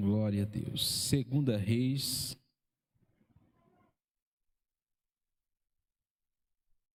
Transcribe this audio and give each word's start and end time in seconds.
Glória 0.00 0.44
a 0.44 0.46
Deus. 0.46 0.86
Segunda 0.86 1.56
Reis, 1.56 2.38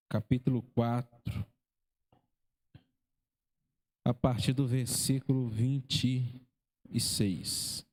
capítulo 0.08 0.62
4, 0.74 1.46
a 4.06 4.14
partir 4.14 4.54
do 4.54 4.66
versículo 4.66 5.50
26. 5.50 7.86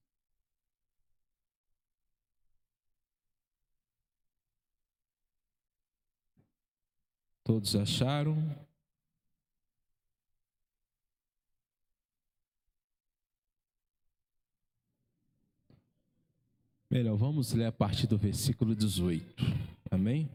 Todos 7.43 7.75
acharam? 7.75 8.37
Melhor, 16.93 17.15
vamos 17.15 17.53
ler 17.53 17.67
a 17.67 17.73
partir 17.73 18.09
do 18.09 18.19
versículo 18.19 18.75
18. 18.75 19.25
Amém? 19.93 20.29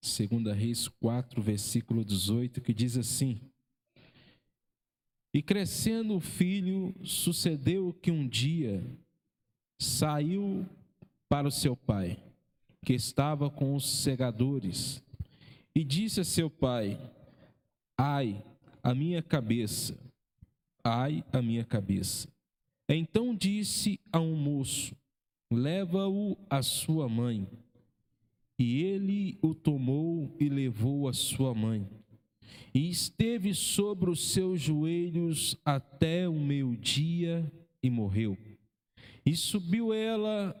Segunda 0.00 0.54
Reis 0.54 0.86
4, 0.86 1.42
versículo 1.42 2.04
18, 2.04 2.60
que 2.60 2.72
diz 2.72 2.96
assim: 2.96 3.40
E 5.32 5.42
crescendo 5.42 6.14
o 6.14 6.20
filho, 6.20 6.94
sucedeu 7.02 7.92
que 8.00 8.12
um 8.12 8.28
dia 8.28 8.80
saiu 9.76 10.64
para 11.28 11.48
o 11.48 11.50
seu 11.50 11.74
pai, 11.74 12.16
que 12.86 12.92
estava 12.92 13.50
com 13.50 13.74
os 13.74 13.90
segadores, 13.90 15.02
e 15.74 15.82
disse 15.82 16.20
a 16.20 16.24
seu 16.24 16.48
pai: 16.48 16.96
Ai, 17.98 18.40
a 18.80 18.94
minha 18.94 19.20
cabeça, 19.20 19.98
ai, 20.84 21.24
a 21.32 21.42
minha 21.42 21.64
cabeça. 21.64 22.28
Então 22.88 23.34
disse 23.34 23.98
a 24.12 24.20
um 24.20 24.36
moço: 24.36 24.94
leva-o 25.54 26.36
à 26.50 26.62
sua 26.62 27.08
mãe. 27.08 27.48
E 28.58 28.82
ele 28.82 29.38
o 29.42 29.54
tomou 29.54 30.34
e 30.38 30.48
levou 30.48 31.08
à 31.08 31.12
sua 31.12 31.54
mãe. 31.54 31.88
E 32.74 32.90
esteve 32.90 33.54
sobre 33.54 34.10
os 34.10 34.32
seus 34.32 34.60
joelhos 34.60 35.56
até 35.64 36.28
o 36.28 36.34
meio-dia 36.34 37.50
e 37.82 37.88
morreu. 37.88 38.36
E 39.24 39.36
subiu 39.36 39.92
ela 39.92 40.54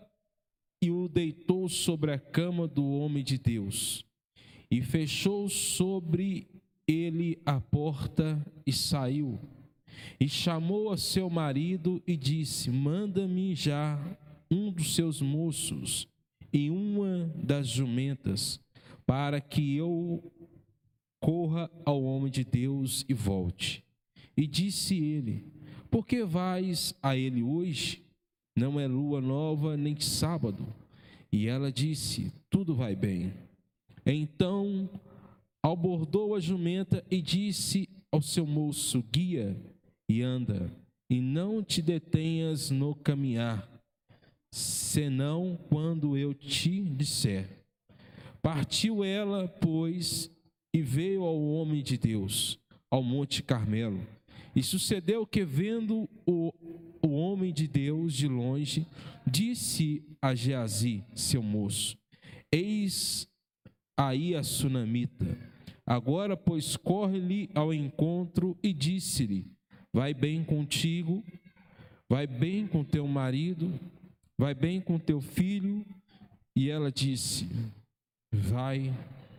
e 0.80 0.90
o 0.90 1.08
deitou 1.08 1.68
sobre 1.68 2.12
a 2.12 2.18
cama 2.18 2.66
do 2.68 2.84
homem 2.92 3.22
de 3.22 3.38
Deus. 3.38 4.04
E 4.70 4.82
fechou 4.82 5.48
sobre 5.48 6.48
ele 6.86 7.40
a 7.44 7.60
porta 7.60 8.44
e 8.66 8.72
saiu. 8.72 9.40
E 10.18 10.28
chamou 10.28 10.90
a 10.90 10.96
seu 10.96 11.30
marido 11.30 12.02
e 12.06 12.16
disse: 12.16 12.70
Manda-me 12.70 13.54
já 13.54 13.98
um 14.50 14.70
dos 14.70 14.94
seus 14.94 15.20
moços 15.20 16.08
e 16.52 16.70
uma 16.70 17.32
das 17.34 17.66
jumentas, 17.66 18.60
para 19.04 19.40
que 19.40 19.76
eu 19.76 20.32
corra 21.20 21.70
ao 21.84 22.02
homem 22.04 22.30
de 22.30 22.44
Deus 22.44 23.04
e 23.08 23.14
volte. 23.14 23.84
E 24.36 24.46
disse 24.46 24.96
ele: 24.96 25.52
Por 25.90 26.06
que 26.06 26.24
vais 26.24 26.94
a 27.02 27.16
ele 27.16 27.42
hoje? 27.42 28.04
Não 28.56 28.78
é 28.78 28.86
lua 28.86 29.20
nova 29.20 29.76
nem 29.76 29.98
sábado. 29.98 30.66
E 31.32 31.48
ela 31.48 31.72
disse: 31.72 32.32
Tudo 32.48 32.74
vai 32.74 32.94
bem. 32.94 33.32
Então 34.06 34.88
abordou 35.62 36.34
a 36.34 36.40
jumenta 36.40 37.04
e 37.10 37.20
disse 37.20 37.88
ao 38.12 38.22
seu 38.22 38.46
moço: 38.46 39.02
Guia 39.10 39.56
e 40.08 40.22
anda, 40.22 40.70
e 41.10 41.20
não 41.20 41.64
te 41.64 41.82
detenhas 41.82 42.70
no 42.70 42.94
caminhar 42.94 43.73
senão 44.54 45.58
quando 45.68 46.16
eu 46.16 46.32
te 46.32 46.80
disser. 46.80 47.64
Partiu 48.40 49.02
ela, 49.02 49.48
pois, 49.48 50.30
e 50.72 50.80
veio 50.80 51.24
ao 51.24 51.42
homem 51.42 51.82
de 51.82 51.98
Deus, 51.98 52.56
ao 52.88 53.02
Monte 53.02 53.42
Carmelo. 53.42 54.06
E 54.54 54.62
sucedeu 54.62 55.26
que, 55.26 55.44
vendo 55.44 56.08
o, 56.24 56.52
o 57.02 57.08
homem 57.08 57.52
de 57.52 57.66
Deus 57.66 58.14
de 58.14 58.28
longe, 58.28 58.86
disse 59.26 60.04
a 60.22 60.36
Geazi, 60.36 61.02
seu 61.16 61.42
moço: 61.42 61.98
Eis 62.52 63.28
aí 63.96 64.36
a 64.36 64.44
sunamita. 64.44 65.36
Agora, 65.84 66.36
pois, 66.36 66.76
corre-lhe 66.76 67.50
ao 67.56 67.74
encontro 67.74 68.56
e 68.62 68.72
disse-lhe: 68.72 69.50
Vai 69.92 70.14
bem 70.14 70.44
contigo, 70.44 71.24
vai 72.08 72.28
bem 72.28 72.68
com 72.68 72.84
teu 72.84 73.08
marido, 73.08 73.72
Vai 74.36 74.54
bem 74.54 74.80
com 74.80 74.98
teu 74.98 75.20
filho? 75.20 75.86
E 76.56 76.68
ela 76.68 76.90
disse: 76.90 77.46
Vai, 78.32 78.92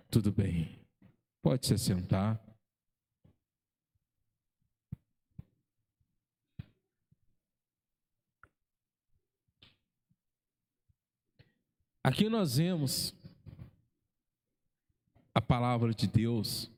tudo 0.09 0.31
bem. 0.31 0.79
Pode 1.41 1.65
se 1.65 1.73
assentar. 1.73 2.39
Aqui 12.03 12.29
nós 12.29 12.57
vemos 12.57 13.15
a 15.33 15.41
palavra 15.41 15.93
de 15.93 16.07
Deus 16.07 16.71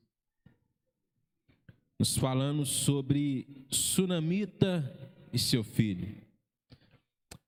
nos 2.00 2.18
falando 2.18 2.66
sobre 2.66 3.66
Sunamita 3.70 5.12
e 5.34 5.38
seu 5.38 5.64
filho. 5.64 6.27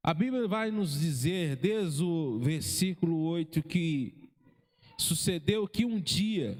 A 0.09 0.13
Bíblia 0.15 0.47
vai 0.47 0.71
nos 0.71 0.99
dizer, 0.99 1.55
desde 1.55 2.01
o 2.01 2.39
versículo 2.39 3.25
8, 3.25 3.61
que 3.61 4.27
sucedeu 4.97 5.67
que 5.67 5.85
um 5.85 6.01
dia, 6.01 6.57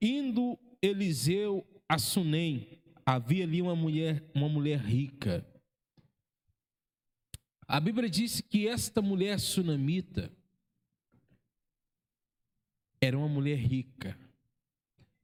indo 0.00 0.58
Eliseu 0.80 1.62
a 1.86 1.98
Sunem, 1.98 2.80
havia 3.04 3.44
ali 3.44 3.60
uma 3.60 3.76
mulher, 3.76 4.24
uma 4.34 4.48
mulher 4.48 4.78
rica. 4.80 5.46
A 7.66 7.78
Bíblia 7.78 8.08
disse 8.08 8.42
que 8.42 8.66
esta 8.66 9.02
mulher 9.02 9.38
sunamita 9.38 10.32
era 12.98 13.18
uma 13.18 13.28
mulher 13.28 13.58
rica. 13.58 14.18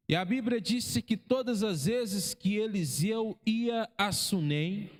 E 0.06 0.14
a 0.14 0.22
Bíblia 0.26 0.60
disse 0.60 1.00
que 1.00 1.16
todas 1.16 1.62
as 1.62 1.86
vezes 1.86 2.34
que 2.34 2.56
Eliseu 2.56 3.40
ia 3.46 3.88
a 3.96 4.12
Sunem, 4.12 4.90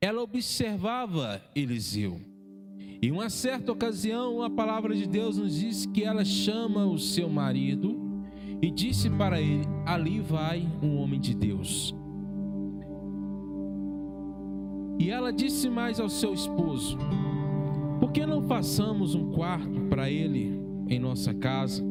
ela 0.00 0.22
observava 0.22 1.42
Eliseu. 1.54 2.20
Em 3.02 3.10
uma 3.10 3.28
certa 3.30 3.72
ocasião, 3.72 4.42
a 4.42 4.50
palavra 4.50 4.94
de 4.94 5.06
Deus 5.06 5.38
nos 5.38 5.56
diz 5.56 5.86
que 5.86 6.04
ela 6.04 6.24
chama 6.24 6.86
o 6.86 6.98
seu 6.98 7.28
marido 7.28 8.24
e 8.62 8.70
disse 8.70 9.10
para 9.10 9.40
ele: 9.40 9.64
Ali 9.84 10.20
vai 10.20 10.66
um 10.82 10.96
homem 10.98 11.20
de 11.20 11.34
Deus. 11.34 11.94
E 14.98 15.10
ela 15.10 15.32
disse 15.32 15.68
mais 15.68 16.00
ao 16.00 16.08
seu 16.08 16.32
esposo: 16.32 16.98
Por 18.00 18.10
que 18.12 18.24
não 18.26 18.42
façamos 18.42 19.14
um 19.14 19.32
quarto 19.32 19.80
para 19.82 20.10
ele 20.10 20.60
em 20.88 20.98
nossa 20.98 21.32
casa? 21.34 21.84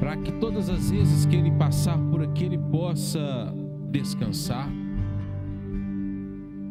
Para 0.00 0.16
que 0.16 0.32
todas 0.32 0.68
as 0.68 0.90
vezes 0.90 1.26
que 1.26 1.36
ele 1.36 1.50
passar 1.52 1.98
por 2.10 2.22
aqui, 2.22 2.44
ele 2.44 2.58
possa 2.58 3.54
descansar. 3.90 4.68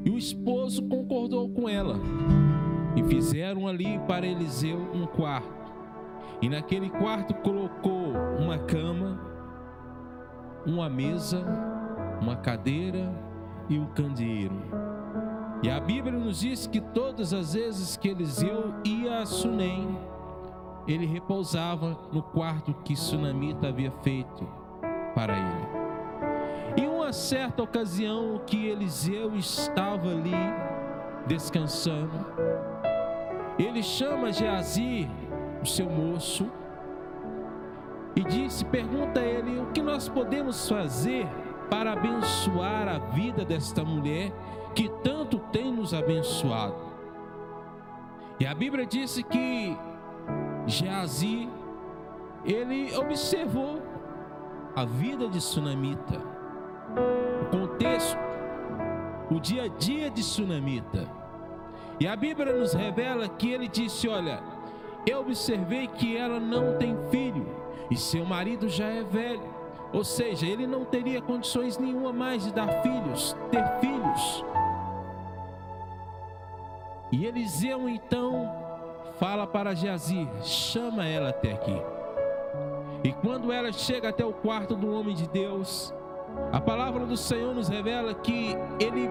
E 0.03 0.09
o 0.09 0.17
esposo 0.17 0.83
concordou 0.87 1.49
com 1.49 1.67
ela. 1.67 1.95
E 2.95 3.03
fizeram 3.03 3.67
ali 3.67 3.99
para 4.07 4.25
Eliseu 4.25 4.77
um 4.93 5.05
quarto. 5.05 5.59
E 6.41 6.49
naquele 6.49 6.89
quarto 6.89 7.33
colocou 7.35 8.13
uma 8.39 8.57
cama, 8.59 9.19
uma 10.65 10.89
mesa, 10.89 11.43
uma 12.21 12.35
cadeira 12.35 13.11
e 13.67 13.77
um 13.77 13.85
candeeiro. 13.87 14.55
E 15.61 15.69
a 15.69 15.79
Bíblia 15.79 16.17
nos 16.17 16.39
diz 16.39 16.65
que 16.65 16.79
todas 16.79 17.33
as 17.33 17.53
vezes 17.53 17.97
que 17.97 18.07
Eliseu 18.07 18.73
ia 18.85 19.19
a 19.19 19.25
Sunem, 19.25 19.97
ele 20.87 21.05
repousava 21.05 21.97
no 22.13 22.23
quarto 22.23 22.73
que 22.85 22.95
Sunamita 22.95 23.67
havia 23.67 23.91
feito 24.01 24.47
para 25.13 25.37
ele 25.37 25.78
certa 27.11 27.63
ocasião 27.63 28.41
que 28.45 28.67
Eliseu 28.67 29.35
estava 29.35 30.09
ali 30.09 30.31
descansando, 31.27 32.25
ele 33.57 33.83
chama 33.83 34.31
Geazi, 34.31 35.09
o 35.61 35.65
seu 35.65 35.89
moço, 35.89 36.49
e 38.15 38.23
disse: 38.23 38.65
pergunta 38.65 39.19
a 39.19 39.25
ele 39.25 39.59
o 39.59 39.67
que 39.67 39.81
nós 39.81 40.09
podemos 40.09 40.67
fazer 40.69 41.27
para 41.69 41.93
abençoar 41.93 42.87
a 42.87 42.99
vida 42.99 43.45
desta 43.45 43.83
mulher 43.83 44.31
que 44.73 44.89
tanto 45.03 45.39
tem 45.51 45.71
nos 45.71 45.93
abençoado. 45.93 46.89
E 48.39 48.45
a 48.45 48.53
Bíblia 48.53 48.85
disse 48.85 49.21
que 49.23 49.77
Geazi 50.65 51.49
ele 52.45 52.95
observou 52.95 53.81
a 54.75 54.85
vida 54.85 55.27
de 55.27 55.41
Sunamita 55.41 56.28
o 57.41 57.57
contexto 57.57 58.29
o 59.31 59.39
dia 59.39 59.63
a 59.63 59.67
dia 59.67 60.09
de 60.09 60.23
Sunamita. 60.23 61.07
E 61.99 62.07
a 62.07 62.15
Bíblia 62.15 62.53
nos 62.53 62.73
revela 62.73 63.27
que 63.27 63.51
ele 63.51 63.67
disse: 63.67 64.07
Olha, 64.07 64.41
eu 65.05 65.19
observei 65.19 65.87
que 65.87 66.17
ela 66.17 66.39
não 66.39 66.77
tem 66.77 66.97
filho 67.09 67.47
e 67.91 67.95
seu 67.95 68.25
marido 68.25 68.67
já 68.67 68.85
é 68.85 69.03
velho. 69.03 69.59
Ou 69.91 70.03
seja, 70.03 70.45
ele 70.45 70.67
não 70.67 70.85
teria 70.85 71.21
condições 71.21 71.77
nenhuma 71.77 72.13
mais 72.13 72.43
de 72.43 72.53
dar 72.53 72.67
filhos, 72.81 73.35
ter 73.49 73.65
filhos. 73.79 74.45
E 77.11 77.25
Eliseu 77.25 77.89
então 77.89 78.49
fala 79.19 79.45
para 79.45 79.73
Geazi: 79.73 80.27
chama 80.43 81.05
ela 81.05 81.29
até 81.29 81.53
aqui. 81.53 81.81
E 83.03 83.11
quando 83.13 83.51
ela 83.51 83.71
chega 83.71 84.09
até 84.09 84.25
o 84.25 84.33
quarto 84.33 84.75
do 84.75 84.93
homem 84.93 85.15
de 85.15 85.27
Deus, 85.27 85.93
a 86.51 86.59
palavra 86.59 87.05
do 87.05 87.15
Senhor 87.15 87.53
nos 87.53 87.67
revela 87.67 88.13
que 88.13 88.55
ele 88.79 89.09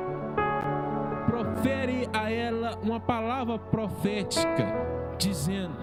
profere 1.26 2.08
a 2.12 2.30
ela 2.30 2.78
uma 2.82 2.98
palavra 2.98 3.58
profética, 3.58 4.66
dizendo: 5.18 5.76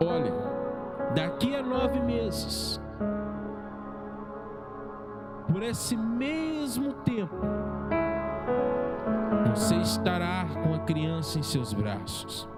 Olha, 0.00 0.32
daqui 1.14 1.54
a 1.54 1.62
nove 1.62 2.00
meses, 2.00 2.80
por 5.50 5.62
esse 5.62 5.96
mesmo 5.96 6.92
tempo, 7.04 7.36
você 9.54 9.76
estará 9.76 10.46
com 10.62 10.74
a 10.74 10.78
criança 10.80 11.38
em 11.38 11.42
seus 11.42 11.72
braços. 11.72 12.48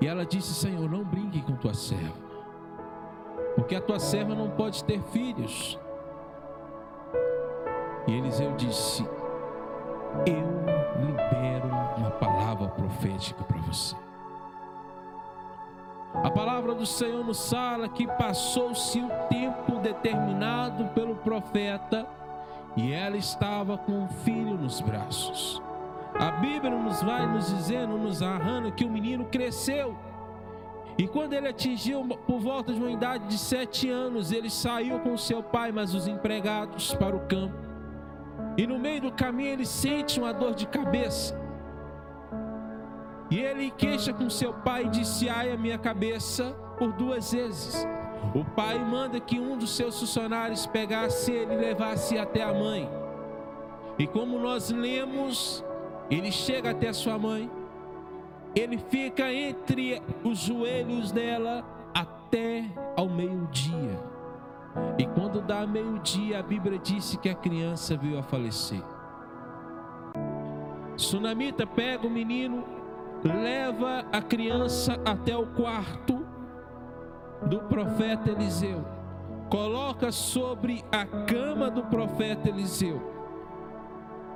E 0.00 0.06
ela 0.06 0.24
disse: 0.24 0.54
Senhor, 0.54 0.88
não 0.88 1.04
brinque 1.04 1.42
com 1.42 1.54
tua 1.56 1.74
serva, 1.74 2.29
porque 3.54 3.74
a 3.74 3.80
tua 3.80 3.98
serva 3.98 4.34
não 4.34 4.50
pode 4.50 4.84
ter 4.84 5.00
filhos. 5.04 5.78
E 8.06 8.12
Eliseu 8.12 8.52
disse: 8.56 9.04
Eu 10.26 11.04
libero 11.04 11.68
uma 11.96 12.10
palavra 12.10 12.68
profética 12.68 13.44
para 13.44 13.58
você. 13.58 13.96
A 16.12 16.30
palavra 16.30 16.74
do 16.74 16.84
Senhor 16.84 17.24
nos 17.24 17.50
fala 17.50 17.88
que 17.88 18.06
passou-se 18.06 19.00
o 19.00 19.08
tempo 19.28 19.78
determinado 19.78 20.86
pelo 20.88 21.14
profeta 21.14 22.06
e 22.76 22.92
ela 22.92 23.16
estava 23.16 23.78
com 23.78 23.92
um 23.92 24.08
filho 24.08 24.56
nos 24.58 24.80
braços. 24.80 25.62
A 26.18 26.32
Bíblia 26.32 26.74
nos 26.76 27.02
vai 27.02 27.26
nos 27.26 27.48
dizendo, 27.48 27.96
nos 27.96 28.20
narrando 28.20 28.72
que 28.72 28.84
o 28.84 28.90
menino 28.90 29.24
cresceu. 29.26 29.96
E 31.00 31.08
quando 31.08 31.32
ele 31.32 31.48
atingiu 31.48 32.06
por 32.26 32.38
volta 32.38 32.74
de 32.74 32.78
uma 32.78 32.90
idade 32.90 33.26
de 33.26 33.38
sete 33.38 33.88
anos, 33.88 34.32
ele 34.32 34.50
saiu 34.50 35.00
com 35.00 35.16
seu 35.16 35.42
pai, 35.42 35.72
mas 35.72 35.94
os 35.94 36.06
empregados 36.06 36.92
para 36.92 37.16
o 37.16 37.20
campo. 37.20 37.54
E 38.54 38.66
no 38.66 38.78
meio 38.78 39.00
do 39.00 39.10
caminho 39.10 39.48
ele 39.54 39.64
sente 39.64 40.20
uma 40.20 40.30
dor 40.30 40.54
de 40.54 40.66
cabeça. 40.66 41.34
E 43.30 43.38
ele 43.38 43.70
queixa 43.70 44.12
com 44.12 44.28
seu 44.28 44.52
pai 44.52 44.84
e 44.84 44.88
disse: 44.90 45.26
Ai, 45.26 45.50
a 45.50 45.56
minha 45.56 45.78
cabeça, 45.78 46.54
por 46.76 46.92
duas 46.92 47.32
vezes. 47.32 47.88
O 48.34 48.44
pai 48.44 48.78
manda 48.78 49.18
que 49.18 49.40
um 49.40 49.56
dos 49.56 49.74
seus 49.74 49.98
funcionários 49.98 50.66
pegasse 50.66 51.32
ele 51.32 51.54
e 51.54 51.56
levasse 51.56 52.18
até 52.18 52.42
a 52.42 52.52
mãe. 52.52 52.86
E 53.98 54.06
como 54.06 54.38
nós 54.38 54.68
lemos 54.68 55.64
ele 56.10 56.30
chega 56.30 56.72
até 56.72 56.92
sua 56.92 57.18
mãe, 57.18 57.48
ele 58.54 58.78
fica 58.78 59.32
entre 59.32 60.02
os 60.24 60.38
joelhos 60.38 61.12
dela 61.12 61.64
até 61.94 62.64
ao 62.96 63.08
meio-dia. 63.08 63.98
E 64.98 65.06
quando 65.06 65.40
dá 65.40 65.66
meio-dia, 65.66 66.38
a 66.38 66.42
Bíblia 66.42 66.78
disse 66.78 67.18
que 67.18 67.28
a 67.28 67.34
criança 67.34 67.96
veio 67.96 68.18
a 68.18 68.22
falecer. 68.22 68.82
Sunamita 70.96 71.66
pega 71.66 72.06
o 72.06 72.10
menino, 72.10 72.64
leva 73.24 74.04
a 74.12 74.20
criança 74.20 75.00
até 75.04 75.36
o 75.36 75.46
quarto 75.46 76.26
do 77.46 77.60
profeta 77.60 78.30
Eliseu, 78.30 78.84
coloca 79.48 80.12
sobre 80.12 80.84
a 80.92 81.04
cama 81.06 81.70
do 81.70 81.82
profeta 81.84 82.48
Eliseu 82.48 83.20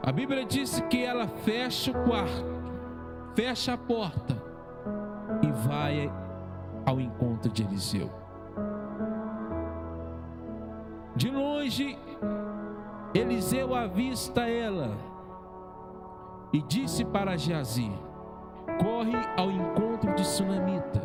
a 0.06 0.12
Bíblia 0.12 0.44
diz 0.44 0.80
que 0.90 1.02
ela 1.02 1.26
fecha 1.26 1.90
o 1.90 2.04
quarto, 2.04 2.53
fecha 3.34 3.74
a 3.74 3.78
porta 3.78 4.40
e 5.42 5.50
vai 5.66 6.12
ao 6.86 7.00
encontro 7.00 7.50
de 7.50 7.62
Eliseu. 7.62 8.10
De 11.16 11.30
longe, 11.30 11.98
Eliseu 13.14 13.74
avista 13.74 14.48
ela 14.48 14.96
e 16.52 16.62
disse 16.62 17.04
para 17.04 17.36
Geazi: 17.36 17.90
corre 18.80 19.16
ao 19.36 19.50
encontro 19.50 20.14
de 20.14 20.24
Sunamita 20.24 21.02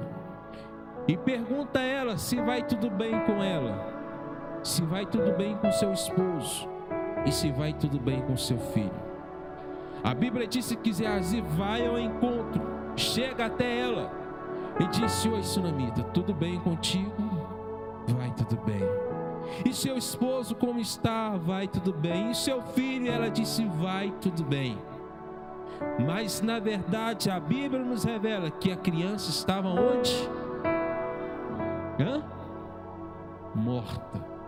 e 1.07 1.17
pergunta 1.17 1.79
a 1.79 1.83
ela 1.83 2.17
se 2.17 2.39
vai 2.41 2.63
tudo 2.63 2.89
bem 2.89 3.19
com 3.25 3.43
ela, 3.43 4.59
se 4.63 4.83
vai 4.83 5.05
tudo 5.05 5.35
bem 5.35 5.57
com 5.57 5.71
seu 5.71 5.91
esposo 5.91 6.67
e 7.25 7.31
se 7.31 7.51
vai 7.51 7.73
tudo 7.73 7.99
bem 7.99 8.21
com 8.21 8.37
seu 8.37 8.57
filho. 8.57 9.08
A 10.03 10.13
Bíblia 10.13 10.47
disse 10.47 10.75
que 10.75 10.93
Geazi 10.93 11.41
vai 11.41 11.85
ao 11.85 11.99
encontro, 11.99 12.61
chega 12.95 13.45
até 13.45 13.79
ela 13.79 14.11
e 14.79 14.87
disse: 14.87 15.27
Oi, 15.27 15.43
Sunamita, 15.43 16.03
tudo 16.03 16.33
bem 16.33 16.59
contigo? 16.59 17.11
Vai 18.07 18.31
tudo 18.31 18.57
bem. 18.63 18.81
E 19.65 19.73
seu 19.73 19.97
esposo 19.97 20.55
como 20.55 20.79
está? 20.79 21.31
Vai 21.37 21.67
tudo 21.67 21.91
bem. 21.91 22.31
E 22.31 22.35
seu 22.35 22.61
filho? 22.61 23.11
Ela 23.11 23.29
disse: 23.29 23.65
Vai 23.65 24.13
tudo 24.21 24.43
bem. 24.43 24.77
Mas 26.05 26.41
na 26.41 26.59
verdade 26.59 27.29
a 27.29 27.39
Bíblia 27.39 27.83
nos 27.83 28.03
revela 28.03 28.49
que 28.49 28.71
a 28.71 28.77
criança 28.77 29.29
estava 29.29 29.67
onde? 29.69 30.29
Hã? 31.99 32.23
Morta. 33.55 34.38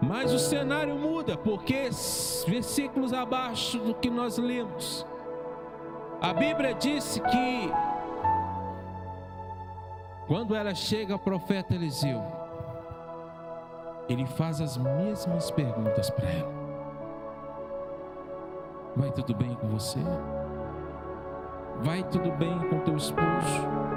Mas 0.00 0.32
o 0.32 0.38
cenário 0.38 0.94
muda, 0.96 1.36
porque 1.36 1.90
versículos 2.46 3.12
abaixo 3.12 3.78
do 3.78 3.94
que 3.94 4.08
nós 4.08 4.38
lemos, 4.38 5.04
a 6.20 6.32
Bíblia 6.32 6.74
disse 6.74 7.20
que 7.20 7.70
quando 10.26 10.54
ela 10.54 10.74
chega 10.74 11.14
ao 11.14 11.18
profeta 11.18 11.74
Eliseu, 11.74 12.22
ele 14.08 14.26
faz 14.26 14.60
as 14.60 14.76
mesmas 14.76 15.50
perguntas 15.50 16.10
para 16.10 16.28
ela: 16.28 16.52
Vai 18.96 19.10
tudo 19.10 19.34
bem 19.34 19.54
com 19.54 19.68
você? 19.68 20.00
Vai 21.82 22.02
tudo 22.04 22.30
bem 22.32 22.58
com 22.68 22.80
teu 22.80 22.96
esposo? 22.96 23.87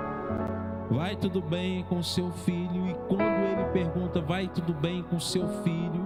Vai 0.91 1.15
tudo 1.15 1.41
bem 1.41 1.85
com 1.85 2.03
seu 2.03 2.29
filho? 2.31 2.85
E 2.85 2.93
quando 3.07 3.21
ele 3.21 3.63
pergunta, 3.71 4.19
vai 4.19 4.49
tudo 4.49 4.73
bem 4.73 5.01
com 5.01 5.17
seu 5.21 5.47
filho? 5.63 6.05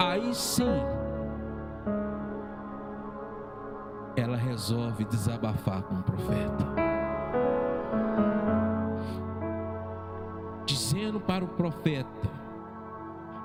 Aí 0.00 0.34
sim, 0.34 0.64
ela 4.16 4.38
resolve 4.38 5.04
desabafar 5.04 5.82
com 5.82 5.96
o 5.96 6.02
profeta. 6.02 6.64
Dizendo 10.64 11.20
para 11.20 11.44
o 11.44 11.48
profeta: 11.48 12.30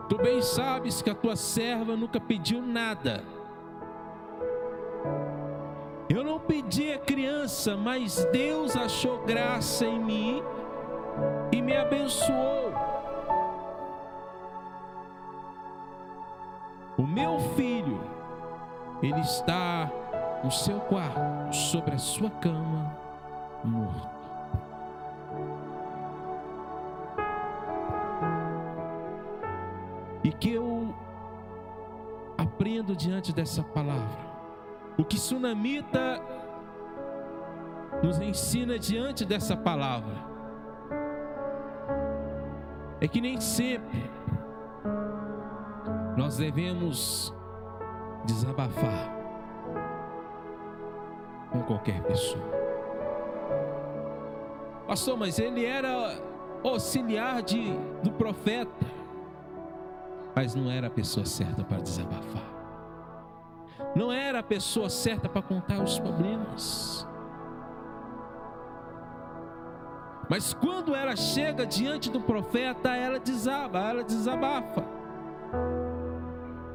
Tu 0.07 0.17
bem 0.19 0.41
sabes 0.41 1.01
que 1.01 1.09
a 1.09 1.15
tua 1.15 1.35
serva 1.35 1.97
nunca 1.97 2.21
pediu 2.21 2.61
nada 2.61 3.21
eu 6.09 6.23
não 6.23 6.39
pedi 6.39 6.91
a 6.91 6.99
criança, 6.99 7.77
mas 7.77 8.25
Deus 8.31 8.75
achou 8.75 9.19
graça 9.25 9.85
em 9.85 9.99
mim 9.99 10.43
e 11.51 11.61
me 11.61 11.75
abençoou. 11.75 12.73
O 16.97 17.03
meu 17.03 17.39
filho, 17.55 18.01
ele 19.01 19.21
está 19.21 19.89
no 20.43 20.51
seu 20.51 20.79
quarto, 20.81 21.55
sobre 21.55 21.95
a 21.95 21.97
sua 21.97 22.29
cama, 22.29 22.95
morto. 23.63 24.13
E 30.23 30.31
que 30.31 30.51
eu 30.51 30.93
aprendo 32.37 32.95
diante 32.95 33.33
dessa 33.33 33.63
palavra 33.63 34.32
o 34.97 35.03
que 35.03 35.19
Sunamita 35.19 36.21
nos 38.03 38.19
ensina 38.19 38.77
diante 38.77 39.25
dessa 39.25 39.55
palavra 39.55 40.15
é 42.99 43.07
que 43.07 43.19
nem 43.19 43.39
sempre 43.39 44.09
nós 46.17 46.37
devemos 46.37 47.33
desabafar 48.25 49.13
com 51.51 51.61
qualquer 51.63 52.01
pessoa. 52.03 52.43
Pastor, 54.87 55.17
mas 55.17 55.39
ele 55.39 55.65
era 55.65 56.17
auxiliar 56.63 57.41
de, 57.41 57.73
do 58.01 58.11
profeta, 58.11 58.85
mas 60.35 60.55
não 60.55 60.69
era 60.69 60.87
a 60.87 60.89
pessoa 60.89 61.25
certa 61.25 61.63
para 61.63 61.79
desabafar. 61.79 62.62
Não 63.95 64.11
era 64.11 64.39
a 64.39 64.43
pessoa 64.43 64.89
certa 64.89 65.29
para 65.29 65.41
contar 65.41 65.81
os 65.81 65.99
problemas. 65.99 67.07
Mas 70.29 70.53
quando 70.53 70.95
ela 70.95 71.15
chega 71.15 71.65
diante 71.65 72.09
do 72.09 72.19
profeta, 72.21 72.95
ela 72.95 73.19
desaba, 73.19 73.79
ela 73.79 74.03
desabafa. 74.03 74.83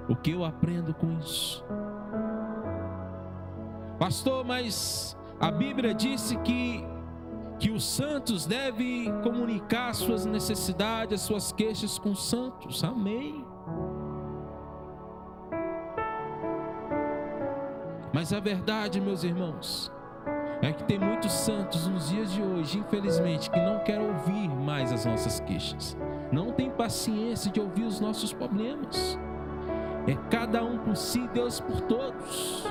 O 0.08 0.14
que 0.14 0.30
eu 0.30 0.44
aprendo 0.44 0.94
com 0.94 1.18
isso? 1.18 1.64
Pastor, 3.98 4.44
mas 4.44 5.16
a 5.40 5.50
Bíblia 5.50 5.92
disse 5.92 6.36
que 6.38 6.86
que 7.58 7.70
os 7.70 7.84
santos 7.84 8.46
devem 8.46 9.12
comunicar 9.22 9.92
suas 9.92 10.24
necessidades, 10.24 11.22
suas 11.22 11.50
queixas 11.50 11.98
com 11.98 12.12
os 12.12 12.28
santos. 12.28 12.84
Amém. 12.84 13.44
Mas 18.18 18.32
a 18.32 18.40
verdade, 18.40 19.00
meus 19.00 19.22
irmãos, 19.22 19.92
é 20.60 20.72
que 20.72 20.82
tem 20.82 20.98
muitos 20.98 21.30
santos 21.30 21.86
nos 21.86 22.08
dias 22.08 22.32
de 22.32 22.42
hoje, 22.42 22.80
infelizmente, 22.80 23.48
que 23.48 23.60
não 23.60 23.78
querem 23.78 24.08
ouvir 24.08 24.48
mais 24.48 24.92
as 24.92 25.04
nossas 25.04 25.38
queixas. 25.38 25.96
Não 26.32 26.50
tem 26.50 26.68
paciência 26.68 27.48
de 27.48 27.60
ouvir 27.60 27.84
os 27.84 28.00
nossos 28.00 28.32
problemas. 28.32 29.16
É 30.08 30.16
cada 30.30 30.64
um 30.64 30.78
por 30.78 30.96
si, 30.96 31.28
Deus 31.28 31.60
por 31.60 31.80
todos. 31.82 32.64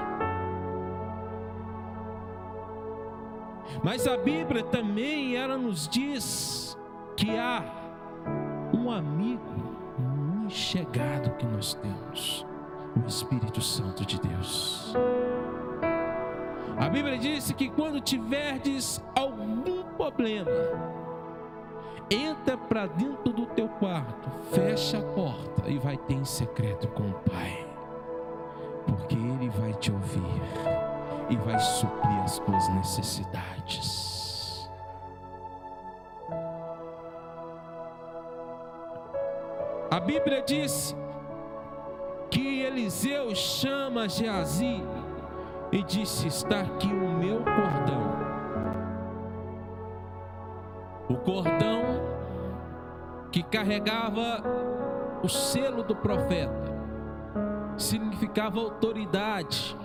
Mas 3.81 4.05
a 4.05 4.17
Bíblia 4.17 4.65
também 4.65 5.37
ela 5.37 5.57
nos 5.57 5.87
diz 5.87 6.77
que 7.15 7.37
há 7.37 7.63
um 8.73 8.91
amigo 8.91 9.41
muito 9.97 10.53
chegado 10.53 11.37
que 11.37 11.45
nós 11.45 11.73
temos, 11.73 12.45
o 13.03 13.07
Espírito 13.07 13.61
Santo 13.61 14.05
de 14.05 14.19
Deus. 14.19 14.93
A 16.77 16.89
Bíblia 16.89 17.17
diz 17.17 17.51
que 17.51 17.69
quando 17.69 17.99
tiverdes 17.99 19.01
algum 19.15 19.83
problema, 19.97 20.51
entra 22.09 22.57
para 22.57 22.85
dentro 22.85 23.33
do 23.33 23.45
teu 23.47 23.67
quarto, 23.67 24.29
fecha 24.51 24.99
a 24.99 25.01
porta 25.01 25.67
e 25.67 25.77
vai 25.77 25.97
ter 25.97 26.13
em 26.13 26.25
secreto 26.25 26.87
com 26.89 27.09
o 27.09 27.13
Pai, 27.13 27.67
porque 28.85 29.15
Ele 29.15 29.49
vai 29.49 29.73
te 29.73 29.91
ouvir 29.91 30.41
e 31.29 31.35
vai 31.35 31.59
suprir 31.59 32.19
as 32.23 32.39
tuas 32.39 32.69
necessidades. 32.69 34.69
A 39.89 39.99
Bíblia 39.99 40.43
diz 40.43 40.95
que 42.29 42.61
Eliseu 42.61 43.33
chama 43.35 44.07
Geazi 44.07 44.83
e 45.71 45.83
disse: 45.83 46.27
Está 46.27 46.61
aqui 46.61 46.87
o 46.87 47.17
meu 47.17 47.39
cordão. 47.39 48.17
O 51.09 51.15
cordão 51.15 51.81
que 53.31 53.43
carregava 53.43 54.41
o 55.23 55.29
selo 55.29 55.83
do 55.83 55.95
profeta, 55.95 56.75
significava 57.77 58.59
autoridade. 58.59 59.77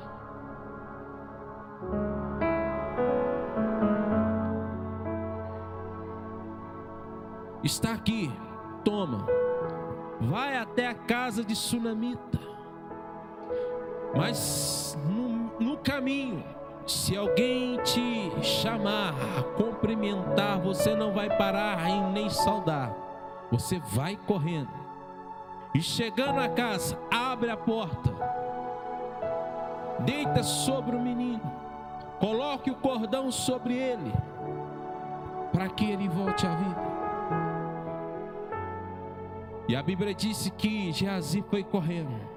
Está 7.62 7.92
aqui, 7.92 8.32
toma, 8.84 9.25
vai 10.23 10.57
até 10.57 10.88
a 10.88 10.95
casa 10.95 11.45
de 11.45 11.55
Sunamita, 11.55 12.38
mas 14.14 14.99
no 15.07 15.33
no 15.62 15.76
caminho, 15.76 16.45
se 16.87 17.17
alguém 17.17 17.76
te 17.83 18.31
chamar 18.43 19.14
cumprimentar, 19.57 20.59
você 20.59 20.95
não 20.95 21.12
vai 21.12 21.29
parar 21.37 21.88
em 21.88 22.12
nem 22.12 22.29
saudar. 22.29 22.93
Você 23.50 23.79
vai 23.79 24.17
correndo. 24.17 24.71
E 25.75 25.81
chegando 25.81 26.41
à 26.41 26.49
casa, 26.49 26.99
abre 27.11 27.50
a 27.50 27.57
porta. 27.57 28.12
Deita 30.00 30.43
sobre 30.43 30.97
o 30.97 31.00
menino. 31.00 31.41
Coloque 32.19 32.71
o 32.71 32.76
cordão 32.76 33.31
sobre 33.31 33.75
ele. 33.75 34.12
Para 35.52 35.69
que 35.69 35.91
ele 35.91 36.09
volte 36.09 36.47
à 36.47 36.55
vida. 36.55 36.91
E 39.69 39.76
a 39.76 39.83
Bíblia 39.83 40.14
disse 40.14 40.50
que 40.50 40.92
Geazi 40.92 41.42
foi 41.49 41.62
correndo 41.62 42.33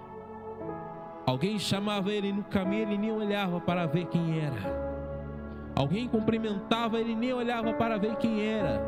Alguém 1.26 1.58
chamava 1.58 2.12
ele 2.12 2.32
no 2.32 2.44
caminho, 2.44 2.84
ele 2.84 2.98
nem 3.00 3.12
olhava 3.12 3.60
para 3.60 3.88
ver 3.88 4.06
quem 4.06 4.40
era. 4.40 4.86
Alguém 5.76 6.08
cumprimentava, 6.08 7.00
ele 7.00 7.16
nem 7.16 7.34
olhava 7.34 7.74
para 7.74 7.98
ver 7.98 8.16
quem 8.18 8.46
era. 8.46 8.80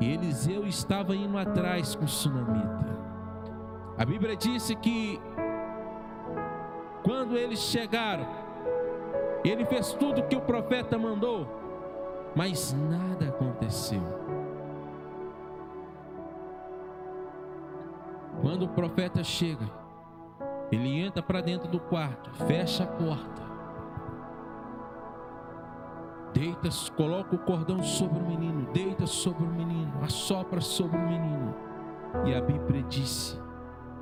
E 0.00 0.12
Eliseu 0.12 0.66
estava 0.66 1.14
indo 1.14 1.38
atrás 1.38 1.94
com 1.94 2.04
o 2.04 2.08
sunamita. 2.08 2.98
A 3.96 4.04
Bíblia 4.04 4.34
disse 4.34 4.74
que 4.74 5.20
quando 7.04 7.36
eles 7.36 7.60
chegaram, 7.60 8.26
ele 9.44 9.64
fez 9.66 9.92
tudo 9.92 10.20
o 10.20 10.26
que 10.26 10.34
o 10.34 10.40
profeta 10.40 10.98
mandou, 10.98 11.46
mas 12.34 12.72
nada 12.72 13.28
aconteceu. 13.28 14.02
Quando 18.44 18.66
o 18.66 18.68
profeta 18.68 19.24
chega, 19.24 19.64
ele 20.70 21.00
entra 21.00 21.22
para 21.22 21.40
dentro 21.40 21.66
do 21.66 21.80
quarto, 21.80 22.30
fecha 22.46 22.84
a 22.84 22.86
porta. 22.86 23.42
Deita, 26.34 26.68
coloca 26.94 27.34
o 27.34 27.38
cordão 27.38 27.82
sobre 27.82 28.18
o 28.18 28.26
menino, 28.26 28.70
deita 28.70 29.06
sobre 29.06 29.44
o 29.44 29.48
menino, 29.48 29.94
assopra 30.02 30.60
sobre 30.60 30.98
o 30.98 31.08
menino. 31.08 31.54
E 32.26 32.34
a 32.34 32.42
Bíblia 32.42 32.82
disse 32.82 33.40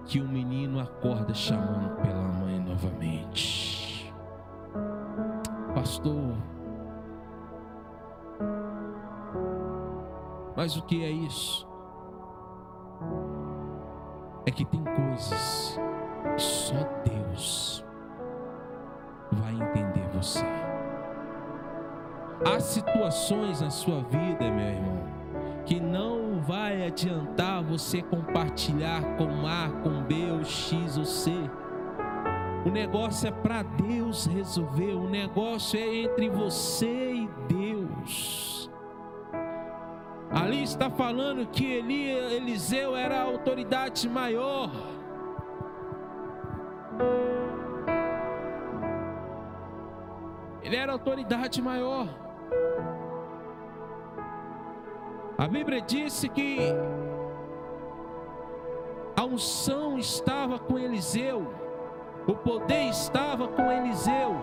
que 0.06 0.20
o 0.20 0.26
menino 0.26 0.80
acorda 0.80 1.32
chamando 1.32 1.94
pela 2.02 2.26
mãe 2.26 2.58
novamente. 2.58 4.12
Pastor, 5.72 6.34
mas 10.56 10.76
o 10.76 10.82
que 10.82 11.04
é 11.04 11.10
isso? 11.12 11.71
É 14.44 14.50
que 14.50 14.64
tem 14.64 14.82
coisas 14.82 15.78
só 16.36 16.74
Deus 17.04 17.84
vai 19.32 19.54
entender 19.54 20.08
você. 20.12 20.44
Há 22.44 22.60
situações 22.60 23.60
na 23.60 23.70
sua 23.70 24.02
vida, 24.02 24.50
meu 24.50 24.66
irmão, 24.66 25.02
que 25.64 25.80
não 25.80 26.40
vai 26.40 26.86
adiantar 26.86 27.62
você 27.62 28.02
compartilhar 28.02 29.02
com 29.16 29.46
A, 29.46 29.68
com 29.82 30.02
B, 30.02 30.30
ou 30.32 30.44
X 30.44 30.98
ou 30.98 31.04
C. 31.04 31.30
O 32.66 32.70
negócio 32.70 33.28
é 33.28 33.30
para 33.30 33.62
Deus 33.62 34.26
resolver, 34.26 34.94
o 34.94 35.08
negócio 35.08 35.78
é 35.78 35.96
entre 36.02 36.28
você 36.28 37.12
e 37.12 37.30
Deus. 37.48 38.51
Ali 40.34 40.62
está 40.62 40.88
falando 40.88 41.46
que 41.46 41.64
Eli, 41.64 42.08
Eliseu 42.08 42.96
era 42.96 43.20
a 43.20 43.22
autoridade 43.24 44.08
maior. 44.08 44.70
Ele 50.62 50.76
era 50.76 50.92
a 50.92 50.94
autoridade 50.94 51.60
maior. 51.60 52.08
A 55.36 55.46
Bíblia 55.46 55.82
disse 55.82 56.30
que 56.30 56.60
a 59.14 59.24
unção 59.24 59.98
estava 59.98 60.58
com 60.58 60.78
Eliseu, 60.78 61.52
o 62.26 62.34
poder 62.34 62.88
estava 62.88 63.48
com 63.48 63.70
Eliseu, 63.70 64.34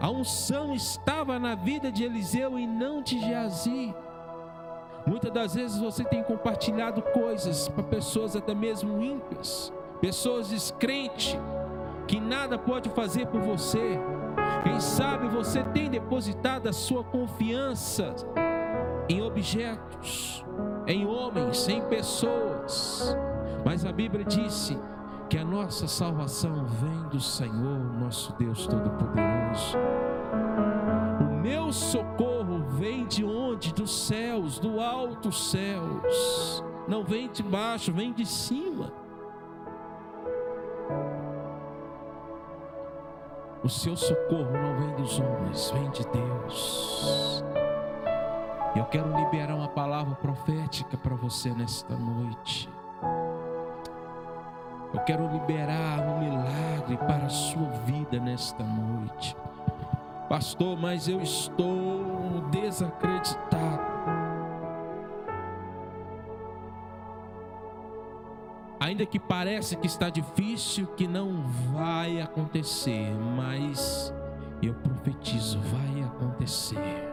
a 0.00 0.08
unção 0.10 0.74
estava 0.74 1.38
na 1.38 1.56
vida 1.56 1.90
de 1.90 2.04
Eliseu 2.04 2.56
e 2.56 2.66
não 2.66 3.02
de 3.02 3.18
Geazi. 3.18 3.94
Muitas 5.08 5.32
das 5.32 5.54
vezes 5.54 5.78
você 5.78 6.04
tem 6.04 6.22
compartilhado 6.22 7.00
coisas 7.00 7.66
para 7.66 7.82
pessoas 7.82 8.36
até 8.36 8.54
mesmo 8.54 9.02
ímpias, 9.02 9.72
pessoas 10.02 10.50
descrentes, 10.50 11.34
que 12.06 12.20
nada 12.20 12.58
pode 12.58 12.90
fazer 12.90 13.26
por 13.28 13.40
você. 13.40 13.98
Quem 14.62 14.78
sabe 14.78 15.26
você 15.28 15.62
tem 15.62 15.88
depositado 15.88 16.68
a 16.68 16.74
sua 16.74 17.02
confiança 17.02 18.14
em 19.08 19.22
objetos, 19.22 20.44
em 20.86 21.06
homens, 21.06 21.66
em 21.70 21.80
pessoas. 21.86 23.16
Mas 23.64 23.86
a 23.86 23.92
Bíblia 23.92 24.26
disse 24.26 24.78
que 25.30 25.38
a 25.38 25.44
nossa 25.44 25.88
salvação 25.88 26.66
vem 26.66 27.08
do 27.08 27.18
Senhor, 27.18 27.98
nosso 27.98 28.34
Deus 28.34 28.66
Todo-Poderoso. 28.66 29.78
O 31.22 31.34
meu 31.34 31.72
socorro 31.72 32.37
socorro 32.37 32.37
vem 32.70 33.06
de 33.06 33.24
onde? 33.24 33.72
Dos 33.72 34.06
céus, 34.06 34.58
do 34.58 34.80
alto 34.80 35.32
céus. 35.32 36.62
Não 36.86 37.04
vem 37.04 37.30
de 37.30 37.42
baixo, 37.42 37.92
vem 37.92 38.12
de 38.12 38.24
cima. 38.24 38.92
O 43.62 43.68
seu 43.68 43.96
socorro 43.96 44.52
não 44.52 44.76
vem 44.78 44.94
dos 44.96 45.18
homens, 45.18 45.70
vem 45.70 45.90
de 45.90 46.06
Deus. 46.08 47.44
Eu 48.76 48.84
quero 48.84 49.14
liberar 49.16 49.54
uma 49.54 49.68
palavra 49.68 50.14
profética 50.14 50.96
para 50.96 51.14
você 51.16 51.50
nesta 51.50 51.96
noite. 51.96 52.70
Eu 54.94 55.00
quero 55.00 55.30
liberar 55.30 56.00
um 56.00 56.20
milagre 56.20 56.96
para 56.98 57.26
a 57.26 57.28
sua 57.28 57.68
vida 57.84 58.18
nesta 58.18 58.62
noite. 58.62 59.36
Pastor, 60.28 60.76
mas 60.78 61.08
eu 61.08 61.22
estou 61.22 62.42
desacreditado. 62.50 63.88
Ainda 68.78 69.04
que 69.06 69.18
pareça 69.18 69.74
que 69.74 69.86
está 69.86 70.10
difícil, 70.10 70.86
que 70.88 71.08
não 71.08 71.42
vai 71.72 72.20
acontecer, 72.20 73.10
mas 73.36 74.14
eu 74.62 74.74
profetizo, 74.74 75.58
vai 75.60 76.02
acontecer. 76.04 77.08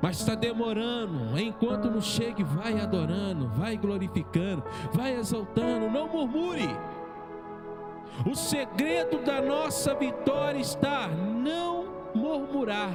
Mas 0.00 0.20
está 0.20 0.34
demorando, 0.34 1.38
enquanto 1.38 1.90
não 1.90 2.00
chegue, 2.00 2.42
vai 2.44 2.80
adorando, 2.80 3.48
vai 3.48 3.76
glorificando, 3.76 4.62
vai 4.92 5.14
exaltando, 5.14 5.90
não 5.90 6.08
murmure. 6.08 6.68
O 8.26 8.34
segredo 8.34 9.18
da 9.24 9.40
nossa 9.40 9.94
vitória 9.94 10.58
está 10.58 11.08
não 11.08 11.86
murmurar. 12.14 12.92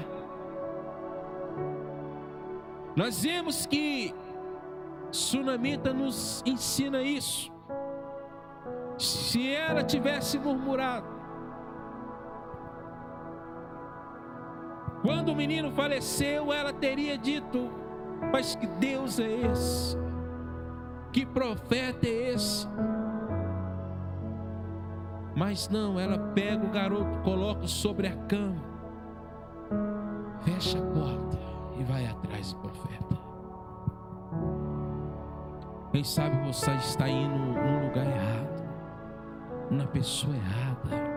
Nós 2.95 3.23
vemos 3.23 3.65
que 3.65 4.13
Sunamita 5.11 5.93
nos 5.93 6.43
ensina 6.45 7.01
isso. 7.01 7.51
Se 8.97 9.53
ela 9.53 9.83
tivesse 9.83 10.37
murmurado, 10.37 11.07
quando 15.01 15.29
o 15.29 15.35
menino 15.35 15.71
faleceu, 15.71 16.53
ela 16.53 16.71
teria 16.71 17.17
dito: 17.17 17.71
Mas 18.31 18.55
que 18.55 18.67
Deus 18.67 19.19
é 19.19 19.31
esse? 19.51 19.97
Que 21.11 21.25
profeta 21.25 22.07
é 22.07 22.33
esse? 22.33 22.67
Mas 25.35 25.67
não, 25.67 25.99
ela 25.99 26.17
pega 26.17 26.65
o 26.65 26.69
garoto, 26.69 27.19
coloca 27.23 27.67
sobre 27.67 28.07
a 28.07 28.15
cama, 28.15 28.61
fecha 30.41 30.77
a 30.77 30.81
porta 30.81 31.39
e 31.79 31.83
vai 31.83 32.05
atrás 32.05 32.53
do 32.53 32.59
profeta. 32.59 33.17
Quem 35.91 36.03
sabe 36.03 36.37
você 36.45 36.71
está 36.71 37.07
indo 37.07 37.35
no 37.35 37.85
lugar 37.85 38.05
errado, 38.05 38.63
na 39.71 39.87
pessoa 39.87 40.35
errada. 40.35 41.13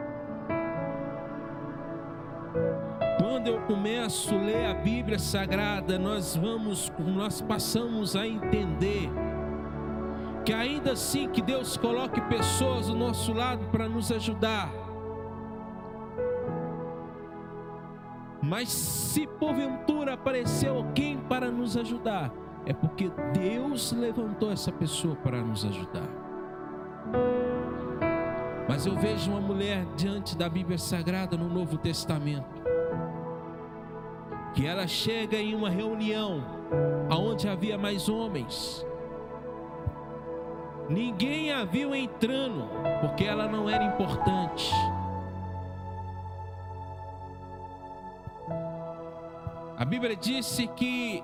Quando 3.18 3.48
eu 3.48 3.60
começo 3.62 4.34
a 4.34 4.38
ler 4.38 4.66
a 4.66 4.74
Bíblia 4.74 5.18
Sagrada, 5.18 5.98
nós 5.98 6.36
vamos, 6.36 6.92
nós 6.98 7.40
passamos 7.40 8.16
a 8.16 8.26
entender 8.26 9.10
que 10.46 10.52
ainda 10.52 10.92
assim 10.92 11.28
que 11.28 11.42
Deus 11.42 11.76
coloque 11.76 12.20
pessoas 12.20 12.86
do 12.86 12.94
nosso 12.94 13.32
lado 13.32 13.66
para 13.72 13.88
nos 13.88 14.12
ajudar. 14.12 14.70
Mas 18.40 18.68
se 18.68 19.26
porventura 19.26 20.14
apareceu 20.14 20.76
alguém 20.76 21.18
para 21.18 21.50
nos 21.50 21.76
ajudar, 21.76 22.32
é 22.64 22.72
porque 22.72 23.10
Deus 23.32 23.90
levantou 23.90 24.52
essa 24.52 24.70
pessoa 24.70 25.16
para 25.16 25.42
nos 25.42 25.64
ajudar. 25.64 26.08
Mas 28.68 28.86
eu 28.86 28.94
vejo 28.94 29.32
uma 29.32 29.40
mulher 29.40 29.84
diante 29.96 30.36
da 30.36 30.48
Bíblia 30.48 30.78
Sagrada 30.78 31.36
no 31.36 31.48
Novo 31.48 31.76
Testamento, 31.76 32.62
que 34.54 34.64
ela 34.64 34.86
chega 34.86 35.38
em 35.38 35.56
uma 35.56 35.70
reunião 35.70 36.40
aonde 37.10 37.48
havia 37.48 37.76
mais 37.76 38.08
homens, 38.08 38.86
Ninguém 40.88 41.52
a 41.52 41.64
viu 41.64 41.94
entrando, 41.94 42.68
porque 43.00 43.24
ela 43.24 43.48
não 43.48 43.68
era 43.68 43.84
importante. 43.84 44.72
A 49.76 49.84
Bíblia 49.84 50.16
disse 50.16 50.66
que 50.68 51.22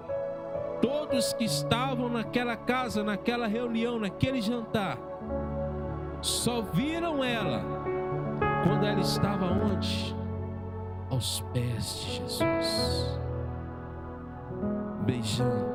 todos 0.80 1.32
que 1.32 1.44
estavam 1.44 2.08
naquela 2.08 2.56
casa, 2.56 3.04
naquela 3.04 3.46
reunião, 3.46 3.98
naquele 3.98 4.42
jantar, 4.42 4.98
só 6.20 6.60
viram 6.60 7.22
ela 7.22 7.62
quando 8.64 8.84
ela 8.84 9.00
estava 9.00 9.46
onde? 9.46 10.14
Aos 11.08 11.40
pés 11.52 12.00
de 12.00 12.10
Jesus, 12.16 13.20
beijando, 15.06 15.66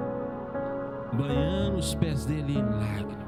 banhando 1.14 1.78
os 1.78 1.96
pés 1.96 2.26
dele 2.26 2.58
em 2.58 2.64
lágrimas. 2.64 3.27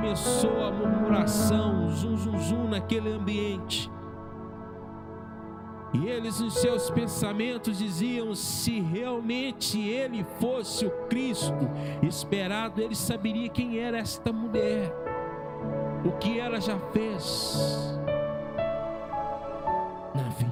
Começou 0.00 0.64
a 0.64 0.72
murmuração, 0.72 1.90
zum, 1.90 2.16
zum, 2.16 2.38
zum 2.38 2.68
naquele 2.68 3.12
ambiente. 3.12 3.90
E 5.92 6.06
eles, 6.06 6.40
nos 6.40 6.54
seus 6.54 6.90
pensamentos, 6.90 7.76
diziam: 7.76 8.34
se 8.34 8.80
realmente 8.80 9.78
ele 9.78 10.24
fosse 10.40 10.86
o 10.86 10.90
Cristo 11.08 11.68
esperado, 12.02 12.80
ele 12.80 12.94
saberia 12.94 13.48
quem 13.50 13.78
era 13.78 13.98
esta 13.98 14.32
mulher, 14.32 14.90
o 16.04 16.12
que 16.12 16.40
ela 16.40 16.60
já 16.60 16.78
fez 16.92 17.98
na 20.14 20.28
vida. 20.30 20.49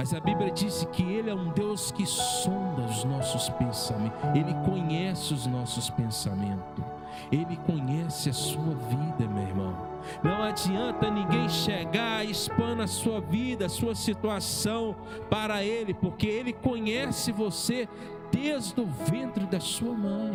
Mas 0.00 0.14
a 0.14 0.18
Bíblia 0.18 0.50
diz 0.50 0.88
que 0.94 1.02
Ele 1.02 1.28
é 1.28 1.34
um 1.34 1.50
Deus 1.50 1.92
que 1.92 2.06
sonda 2.06 2.84
os 2.88 3.04
nossos 3.04 3.50
pensamentos, 3.50 4.18
Ele 4.34 4.54
conhece 4.64 5.34
os 5.34 5.46
nossos 5.46 5.90
pensamentos, 5.90 6.82
Ele 7.30 7.54
conhece 7.66 8.30
a 8.30 8.32
sua 8.32 8.74
vida, 8.88 9.30
meu 9.30 9.42
irmão. 9.42 9.76
Não 10.22 10.42
adianta 10.42 11.10
ninguém 11.10 11.46
chegar 11.50 12.24
e 12.24 12.30
expor 12.30 12.80
a 12.80 12.86
sua 12.86 13.20
vida, 13.20 13.66
a 13.66 13.68
sua 13.68 13.94
situação 13.94 14.96
para 15.28 15.62
Ele, 15.62 15.92
porque 15.92 16.26
Ele 16.26 16.54
conhece 16.54 17.30
você 17.30 17.86
desde 18.32 18.80
o 18.80 18.86
ventre 18.86 19.44
da 19.44 19.60
sua 19.60 19.92
mãe. 19.92 20.32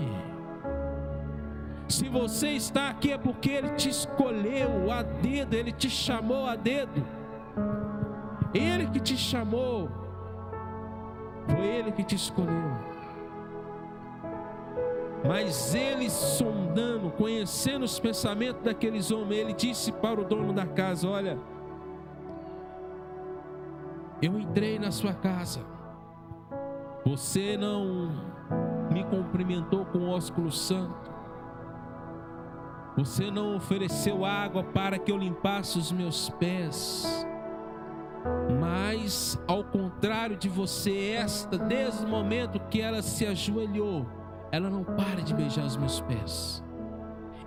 Se 1.87 2.07
você 2.07 2.49
está 2.49 2.89
aqui 2.89 3.13
é 3.13 3.17
porque 3.17 3.49
Ele 3.49 3.69
te 3.71 3.89
escolheu 3.89 4.91
a 4.91 5.01
dedo, 5.01 5.55
Ele 5.55 5.71
te 5.71 5.89
chamou 5.89 6.45
a 6.45 6.55
dedo. 6.55 7.14
Ele 8.57 8.87
que 8.87 8.99
te 8.99 9.17
chamou, 9.17 9.89
foi 11.47 11.65
Ele 11.65 11.91
que 11.91 12.03
te 12.03 12.15
escolheu. 12.15 12.95
Mas 15.27 15.73
ele 15.73 16.07
sondando, 16.07 17.09
conhecendo 17.09 17.83
os 17.83 17.99
pensamentos 17.99 18.61
daqueles 18.61 19.09
homens, 19.09 19.39
ele 19.39 19.53
disse 19.53 19.91
para 19.91 20.21
o 20.21 20.23
dono 20.23 20.53
da 20.53 20.67
casa: 20.67 21.07
Olha, 21.09 21.39
eu 24.21 24.39
entrei 24.39 24.77
na 24.77 24.91
sua 24.91 25.13
casa, 25.13 25.61
você 27.03 27.57
não 27.57 28.11
me 28.91 29.03
cumprimentou 29.05 29.83
com 29.85 30.09
ósculo 30.09 30.51
santo, 30.51 31.11
você 32.95 33.31
não 33.31 33.55
ofereceu 33.55 34.23
água 34.23 34.63
para 34.63 34.99
que 34.99 35.11
eu 35.11 35.17
limpasse 35.17 35.79
os 35.79 35.91
meus 35.91 36.29
pés. 36.29 37.25
Mas, 38.59 39.39
ao 39.47 39.63
contrário 39.63 40.35
de 40.35 40.49
você, 40.49 41.11
esta, 41.11 41.57
desde 41.57 42.05
o 42.05 42.07
momento 42.07 42.59
que 42.69 42.81
ela 42.81 43.01
se 43.01 43.25
ajoelhou, 43.25 44.05
ela 44.51 44.69
não 44.69 44.83
para 44.83 45.21
de 45.21 45.33
beijar 45.33 45.65
os 45.65 45.77
meus 45.77 46.01
pés. 46.01 46.63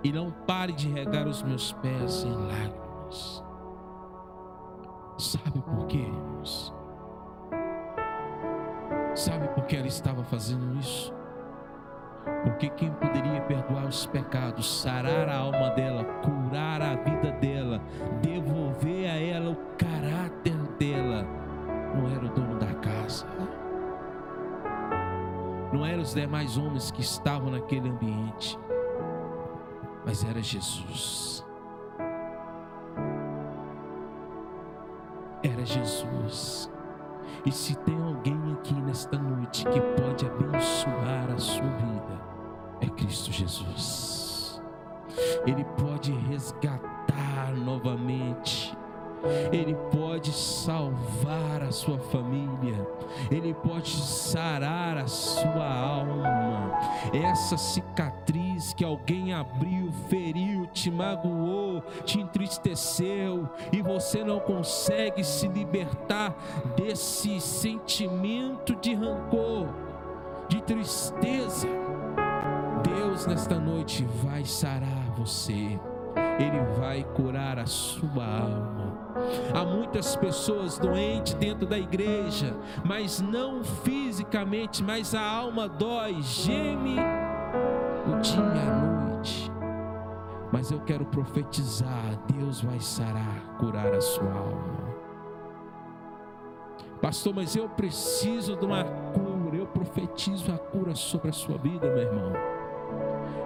E 0.03 0.13
não 0.13 0.31
pare 0.31 0.73
de 0.73 0.89
regar 0.89 1.27
os 1.27 1.43
meus 1.43 1.73
pés 1.73 2.23
em 2.25 2.33
lágrimas. 2.33 3.43
Sabe 5.19 5.61
por 5.61 5.87
quê, 5.87 5.99
irmãos? 5.99 6.73
Sabe 9.15 9.49
por 9.49 9.65
que 9.65 9.77
ela 9.77 9.89
estava 9.89 10.23
fazendo 10.23 10.79
isso? 10.79 11.13
Porque 12.45 12.69
quem 12.71 12.91
poderia 12.93 13.41
perdoar 13.43 13.87
os 13.87 14.07
pecados, 14.07 14.81
sarar 14.83 15.29
a 15.29 15.39
alma 15.39 15.71
dela, 15.71 16.05
curar 16.23 16.81
a 16.81 16.95
vida 16.97 17.33
dela, 17.33 17.81
devolver 18.23 19.11
a 19.11 19.17
ela 19.21 19.51
o 19.51 19.57
caráter 19.77 20.57
dela, 20.79 21.27
não 21.95 22.09
era 22.15 22.25
o 22.25 22.29
dono 22.29 22.59
da 22.59 22.73
casa, 22.75 23.27
não 25.73 25.85
eram 25.85 26.03
os 26.03 26.15
demais 26.15 26.57
homens 26.57 26.91
que 26.91 27.01
estavam 27.01 27.51
naquele 27.51 27.89
ambiente, 27.89 28.59
mas 30.07 30.25
era 30.25 30.41
Jesus. 30.41 31.39
Jesus. 35.69 36.71
E 37.47 37.53
se 37.53 37.75
tem 37.77 38.01
alguém 38.03 38.39
aqui 38.53 38.75
nesta 38.75 39.19
noite 39.19 39.65
que 39.65 39.81
pode 39.81 40.27
abençoar 40.27 41.31
a 41.35 41.39
sua 41.39 41.63
vida, 41.63 42.21
é 42.81 42.87
Cristo 42.87 43.33
Jesus. 43.33 44.61
Ele 45.47 45.65
pode 45.77 46.13
resgatar 46.13 47.55
novamente 47.57 48.77
ele 49.53 49.75
pode 49.91 50.33
salvar 50.33 51.63
a 51.63 51.73
sua 51.73 51.99
família, 51.99 52.87
Ele 53.31 53.53
pode 53.53 53.91
sarar 53.91 54.97
a 54.97 55.07
sua 55.07 55.67
alma. 55.67 56.73
Essa 57.13 57.57
cicatriz 57.57 58.73
que 58.75 58.85
alguém 58.85 59.33
abriu, 59.33 59.91
feriu, 60.09 60.67
te 60.67 60.91
magoou, 60.91 61.58
te 62.05 62.21
entristeceu 62.21 63.49
e 63.73 63.83
você 63.83 64.25
não 64.25 64.41
consegue 64.41 65.25
se 65.25 65.49
libertar 65.49 66.35
desse 66.77 67.41
sentimento 67.41 68.75
de 68.77 68.95
rancor, 68.95 69.69
de 70.49 70.63
tristeza. 70.63 71.69
Deus 72.83 73.27
nesta 73.27 73.59
noite 73.59 74.05
vai 74.23 74.45
sarar 74.45 75.11
você. 75.17 75.79
Ele 76.39 76.61
vai 76.79 77.03
curar 77.03 77.59
a 77.59 77.67
sua 77.67 78.25
alma. 78.25 78.97
Há 79.53 79.65
muitas 79.65 80.15
pessoas 80.15 80.79
doentes 80.79 81.35
dentro 81.35 81.67
da 81.67 81.79
igreja, 81.79 82.57
mas 82.85 83.21
não 83.21 83.65
fisicamente, 83.65 84.83
mas 84.83 85.15
a 85.15 85.21
alma 85.21 85.69
dói, 85.69 86.23
geme 86.23 86.97
o 88.07 88.21
dia 88.21 88.41
a 88.41 88.79
noite. 88.79 88.88
Mas 90.53 90.71
eu 90.71 90.81
quero 90.81 91.05
profetizar: 91.07 92.19
Deus 92.33 92.61
vai 92.63 92.81
sarar, 92.81 93.57
curar 93.59 93.93
a 93.95 94.01
sua 94.01 94.33
alma. 94.33 94.89
Pastor, 97.01 97.35
mas 97.35 97.55
eu 97.55 97.69
preciso 97.69 98.57
de 98.57 98.65
uma 98.65 98.85
cura. 98.85 99.57
Eu 99.57 99.67
profetizo 99.67 100.53
a 100.53 100.59
cura 100.59 100.95
sobre 100.95 101.31
a 101.31 101.33
sua 101.33 101.57
vida, 101.59 101.87
meu 101.89 101.99
irmão. 101.99 102.33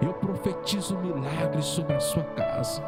Eu 0.01 0.15
profetizo 0.15 0.97
milagres 0.99 1.65
sobre 1.65 1.95
a 1.95 2.01
sua 2.01 2.25
casa. 2.25 2.83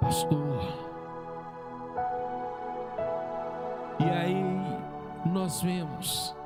Pastor. 0.00 0.88
E 4.00 4.04
aí 4.04 4.44
nós 5.26 5.62
vemos. 5.62 6.37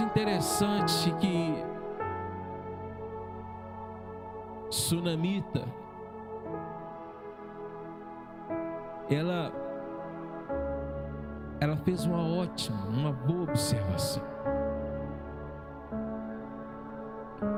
O 0.00 0.02
interessante 0.02 1.12
que 1.20 1.62
Sunamita 4.70 5.62
ela 9.10 9.52
ela 11.60 11.76
fez 11.76 12.06
uma 12.06 12.26
ótima, 12.26 12.78
uma 12.86 13.12
boa 13.12 13.42
observação. 13.42 14.22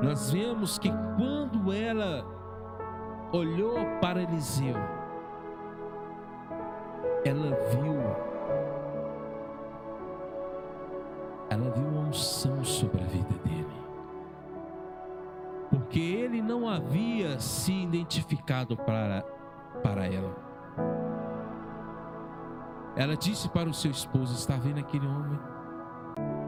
Nós 0.03 0.33
vemos 0.33 0.81
que 0.81 0.91
quando 1.17 1.73
ela 1.73 2.27
olhou 3.33 3.77
para 4.01 4.21
Eliseu, 4.21 4.75
ela 7.25 7.57
viu, 7.71 8.32
ela 11.53 11.71
viu 11.71 11.87
uma 11.87 12.09
unção 12.09 12.65
sobre 12.65 13.03
a 13.03 13.05
vida 13.05 13.35
dele, 13.45 13.67
porque 15.69 16.01
ele 16.01 16.41
não 16.41 16.67
havia 16.67 17.39
se 17.39 17.73
identificado 17.73 18.75
para, 18.75 19.23
para 19.83 20.07
ela. 20.07 20.35
Ela 22.97 23.17
disse 23.17 23.51
para 23.51 23.69
o 23.69 23.75
seu 23.75 23.91
esposo: 23.91 24.35
Está 24.35 24.57
vendo 24.57 24.79
aquele 24.79 25.07
homem? 25.07 25.39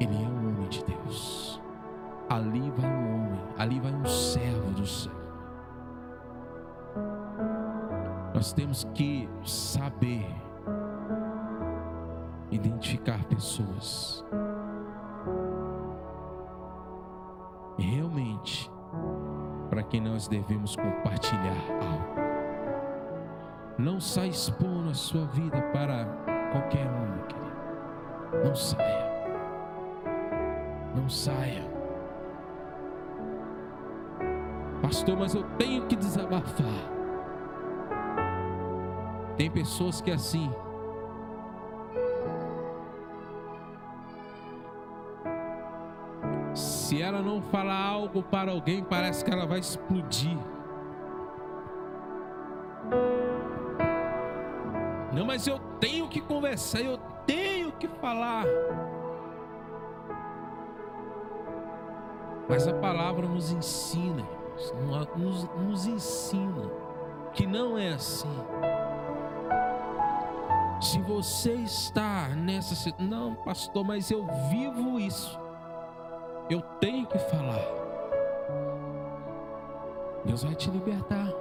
Ele 0.00 0.14
é 0.14 0.26
um 0.26 0.48
homem 0.48 0.68
de 0.68 0.82
Deus. 0.84 1.60
Ali 2.30 2.70
vai 2.70 2.90
um 2.90 3.14
homem, 3.14 3.40
ali 3.58 3.80
vai 3.80 3.92
um 3.92 4.06
servo 4.06 4.70
do 4.70 4.86
Senhor. 4.86 5.24
Nós 8.34 8.54
temos 8.54 8.84
que 8.94 9.28
saber 9.44 10.26
identificar 12.50 13.22
pessoas. 13.24 14.24
Quem 19.94 20.00
nós 20.00 20.26
devemos 20.26 20.74
compartilhar 20.74 21.54
algo. 21.80 22.20
Não 23.78 24.00
saia 24.00 24.28
expondo 24.28 24.90
a 24.90 24.94
sua 24.94 25.24
vida 25.26 25.62
para 25.72 26.04
qualquer 26.50 26.84
um, 26.90 27.22
querido. 27.28 28.44
Não 28.44 28.56
saia. 28.56 29.06
Não 30.96 31.08
saia. 31.08 31.62
Pastor, 34.82 35.16
mas 35.16 35.32
eu 35.32 35.44
tenho 35.58 35.86
que 35.86 35.94
desabafar. 35.94 36.90
Tem 39.36 39.48
pessoas 39.48 40.00
que 40.00 40.10
assim. 40.10 40.50
Se 46.94 47.02
ela 47.02 47.20
não 47.20 47.42
falar 47.42 47.84
algo 47.86 48.22
para 48.22 48.52
alguém, 48.52 48.84
parece 48.84 49.24
que 49.24 49.30
ela 49.32 49.44
vai 49.44 49.58
explodir. 49.58 50.38
Não, 55.12 55.26
mas 55.26 55.44
eu 55.48 55.58
tenho 55.80 56.06
que 56.06 56.20
conversar, 56.20 56.82
eu 56.82 56.96
tenho 57.26 57.72
que 57.72 57.88
falar. 57.88 58.44
Mas 62.48 62.68
a 62.68 62.74
palavra 62.74 63.26
nos 63.26 63.50
ensina, 63.50 64.24
nos, 65.16 65.48
nos 65.66 65.86
ensina 65.86 66.70
que 67.32 67.44
não 67.44 67.76
é 67.76 67.94
assim. 67.94 68.30
Se 70.80 71.00
você 71.00 71.54
está 71.54 72.28
nessa 72.28 72.76
situação, 72.76 73.08
não, 73.08 73.34
pastor, 73.34 73.84
mas 73.84 74.12
eu 74.12 74.24
vivo 74.48 75.00
isso, 75.00 75.43
eu 76.48 76.60
tenho 76.80 77.06
que 77.06 77.18
falar. 77.18 77.64
Deus 80.24 80.44
vai 80.44 80.54
te 80.54 80.70
libertar. 80.70 81.32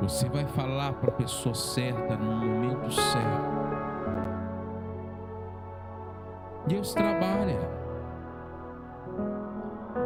Você 0.00 0.28
vai 0.28 0.46
falar 0.46 0.92
para 0.94 1.10
a 1.10 1.14
pessoa 1.14 1.54
certa 1.54 2.16
no 2.16 2.36
momento 2.36 2.90
certo. 2.92 3.58
Deus 6.66 6.92
trabalha. 6.92 7.58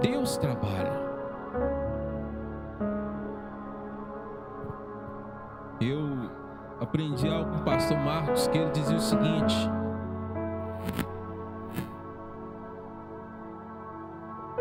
Deus 0.01 0.37
trabalha. 0.37 1.03
Eu 5.81 6.31
aprendi 6.81 7.29
algo 7.29 7.51
com 7.51 7.59
o 7.59 7.65
pastor 7.65 7.99
Marcos 7.99 8.47
que 8.47 8.59
ele 8.59 8.71
dizia 8.71 8.97
o 8.97 9.01
seguinte: 9.01 9.57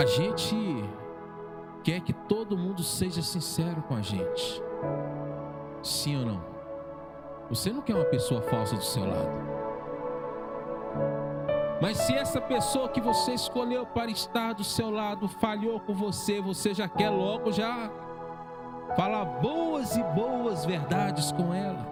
A 0.02 0.06
gente 0.08 0.56
quer 1.84 2.02
que 2.02 2.12
todo 2.12 2.58
mundo 2.58 2.82
seja 2.82 3.22
sincero 3.22 3.84
com 3.84 3.94
a 3.94 4.02
gente. 4.02 4.60
Sim 5.84 6.22
ou 6.22 6.26
não? 6.26 6.44
Você 7.50 7.72
não 7.72 7.84
quer 7.84 7.94
uma 7.94 8.06
pessoa 8.06 8.42
falsa 8.42 8.76
do 8.76 8.84
seu 8.84 9.06
lado. 9.06 9.30
Mas 11.80 12.00
se 12.00 12.16
essa 12.16 12.42
pessoa 12.42 12.90
que 12.90 13.00
você 13.00 13.34
escolheu 13.34 13.86
para 13.86 14.10
estar 14.10 14.54
do 14.54 14.64
seu 14.64 14.90
lado 14.90 15.28
falhou 15.28 15.80
com 15.80 15.94
você, 15.94 16.42
você 16.42 16.74
já 16.74 16.88
quer 16.88 17.12
logo 17.12 17.52
já 17.52 17.92
falar 18.96 19.24
boas 19.24 19.96
e 19.96 20.02
boas 20.16 20.66
verdades 20.66 21.32
com 21.32 21.54
ela. 21.54 21.88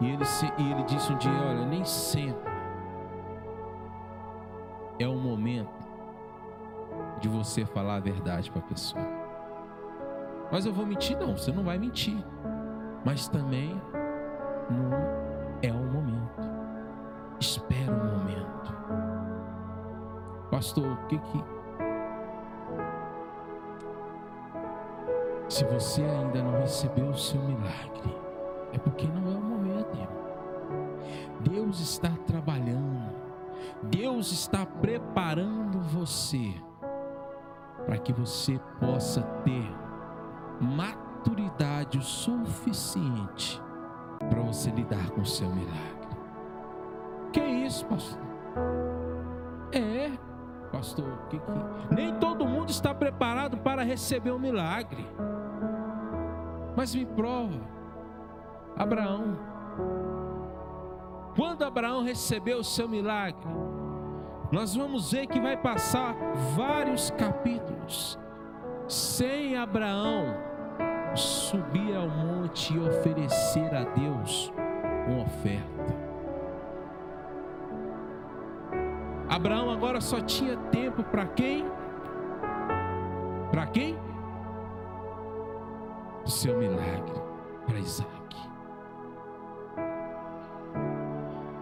E 0.00 0.10
ele, 0.10 0.24
e 0.58 0.70
ele 0.70 0.82
disse 0.84 1.12
um 1.12 1.18
dia: 1.18 1.32
Olha, 1.32 1.66
nem 1.66 1.84
sempre 1.84 2.55
é 4.98 5.06
o 5.06 5.16
momento 5.16 5.86
de 7.20 7.28
você 7.28 7.64
falar 7.64 7.96
a 7.96 8.00
verdade 8.00 8.50
para 8.50 8.60
a 8.60 8.64
pessoa. 8.64 9.04
Mas 10.50 10.64
eu 10.64 10.72
vou 10.72 10.86
mentir? 10.86 11.18
Não, 11.18 11.36
você 11.36 11.52
não 11.52 11.64
vai 11.64 11.78
mentir. 11.78 12.16
Mas 13.04 13.28
também 13.28 13.80
não 14.70 14.90
é 15.62 15.72
o 15.72 15.92
momento. 15.92 16.42
Espera 17.40 17.92
um 17.92 18.18
momento. 18.18 18.74
Pastor, 20.50 20.86
o 20.86 21.06
que 21.06 21.18
que. 21.18 21.44
Se 25.48 25.64
você 25.64 26.02
ainda 26.02 26.42
não 26.42 26.58
recebeu 26.60 27.08
o 27.08 27.16
seu 27.16 27.40
milagre, 27.42 28.16
é 28.72 28.78
porque 28.78 29.06
não 29.06 29.32
é 29.32 29.36
o 29.36 29.40
momento. 29.40 30.08
Deus 31.40 31.80
está 31.80 32.10
trabalhando 32.26 33.25
Deus 33.82 34.32
está 34.32 34.64
preparando 34.64 35.80
você 35.80 36.54
para 37.84 37.98
que 37.98 38.12
você 38.12 38.60
possa 38.80 39.22
ter 39.44 39.70
maturidade 40.60 41.98
o 41.98 42.02
suficiente 42.02 43.62
para 44.28 44.40
você 44.40 44.70
lidar 44.70 45.10
com 45.10 45.20
o 45.20 45.26
seu 45.26 45.48
milagre. 45.48 46.06
Que 47.32 47.40
isso, 47.40 47.84
pastor? 47.86 48.20
É, 49.72 50.10
pastor, 50.72 51.18
que, 51.28 51.38
que... 51.38 51.94
nem 51.94 52.14
todo 52.18 52.46
mundo 52.46 52.70
está 52.70 52.94
preparado 52.94 53.58
para 53.58 53.82
receber 53.82 54.30
o 54.30 54.36
um 54.36 54.38
milagre. 54.38 55.06
Mas 56.76 56.94
me 56.94 57.06
prova, 57.06 57.60
Abraão. 58.76 59.36
Quando 61.36 61.64
Abraão 61.64 62.02
recebeu 62.02 62.58
o 62.60 62.64
seu 62.64 62.88
milagre, 62.88 63.46
nós 64.50 64.74
vamos 64.74 65.12
ver 65.12 65.26
que 65.26 65.38
vai 65.38 65.54
passar 65.54 66.16
vários 66.56 67.10
capítulos 67.10 68.18
sem 68.88 69.54
Abraão 69.54 70.34
subir 71.14 71.94
ao 71.94 72.08
monte 72.08 72.74
e 72.74 72.78
oferecer 72.78 73.74
a 73.74 73.84
Deus 73.84 74.52
uma 75.08 75.22
oferta. 75.24 76.06
Abraão 79.28 79.70
agora 79.70 80.00
só 80.00 80.20
tinha 80.20 80.56
tempo 80.70 81.02
para 81.04 81.26
quem? 81.26 81.66
Para 83.50 83.66
quem? 83.66 83.98
O 86.24 86.30
seu 86.30 86.58
milagre 86.58 87.20
para 87.66 87.78
Isaac. 87.78 88.55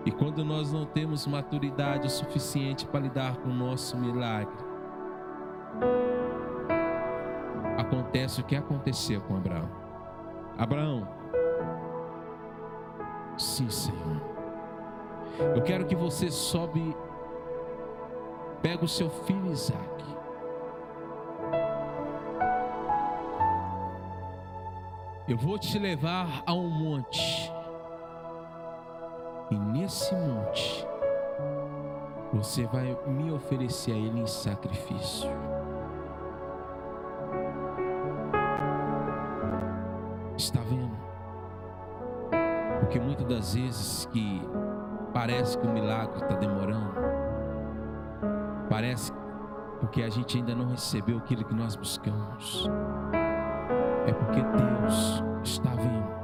E 0.05 0.11
quando 0.11 0.45
nós 0.45 0.71
não 0.71 0.85
temos 0.85 1.27
maturidade 1.27 2.07
o 2.07 2.11
suficiente 2.11 2.87
para 2.87 3.01
lidar 3.01 3.37
com 3.39 3.49
o 3.49 3.55
nosso 3.55 3.97
milagre, 3.97 4.55
acontece 7.79 8.41
o 8.41 8.45
que 8.45 8.55
aconteceu 8.55 9.21
com 9.23 9.37
Abraão. 9.37 9.71
Abraão, 10.59 11.09
sim, 13.39 13.71
Senhor. 13.71 14.21
Eu 15.57 15.63
quero 15.63 15.87
que 15.87 15.97
você 15.97 16.31
sobe, 16.31 16.95
pega 18.61 18.85
o 18.85 18.89
seu 18.89 19.09
filho 19.09 19.51
Isaac. 19.51 20.05
Eu 25.27 25.39
vou 25.39 25.59
te 25.59 25.79
levar 25.79 26.43
a 26.47 26.53
um 26.53 26.69
monte. 26.69 27.54
E 29.85 29.87
nesse 29.87 30.15
monte, 30.15 30.87
você 32.33 32.65
vai 32.69 32.97
me 33.07 33.31
oferecer 33.31 33.93
a 33.93 33.97
ele 33.97 34.21
em 34.21 34.27
sacrifício. 34.27 35.29
Está 40.39 40.61
vendo? 40.61 40.97
Porque 42.81 42.99
muitas 42.99 43.27
das 43.27 43.55
vezes 43.55 44.07
que 44.07 44.41
parece 45.13 45.59
que 45.59 45.67
o 45.67 45.71
milagre 45.71 46.17
está 46.17 46.35
demorando, 46.35 46.95
parece 48.71 49.13
porque 49.81 50.03
a 50.03 50.09
gente 50.09 50.39
ainda 50.39 50.55
não 50.55 50.71
recebeu 50.71 51.19
aquilo 51.19 51.45
que 51.45 51.55
nós 51.55 51.77
buscamos. 51.77 52.71
É 54.07 54.15
porque 54.15 54.41
Deus 54.41 55.23
está 55.43 55.75
vendo. 55.75 56.15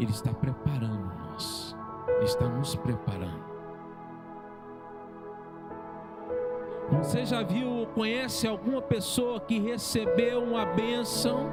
Ele 0.00 0.10
está 0.10 0.32
preparando 0.32 1.12
nós. 1.28 1.71
Está 2.22 2.46
nos 2.46 2.76
preparando. 2.76 3.42
Você 6.98 7.24
já 7.24 7.42
viu 7.42 7.68
ou 7.68 7.86
conhece 7.86 8.46
alguma 8.46 8.80
pessoa 8.80 9.40
que 9.40 9.58
recebeu 9.58 10.40
uma 10.42 10.64
bênção 10.64 11.50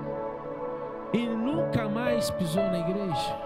e 1.12 1.26
nunca 1.26 1.90
mais 1.90 2.30
pisou 2.30 2.64
na 2.64 2.80
igreja? 2.80 3.40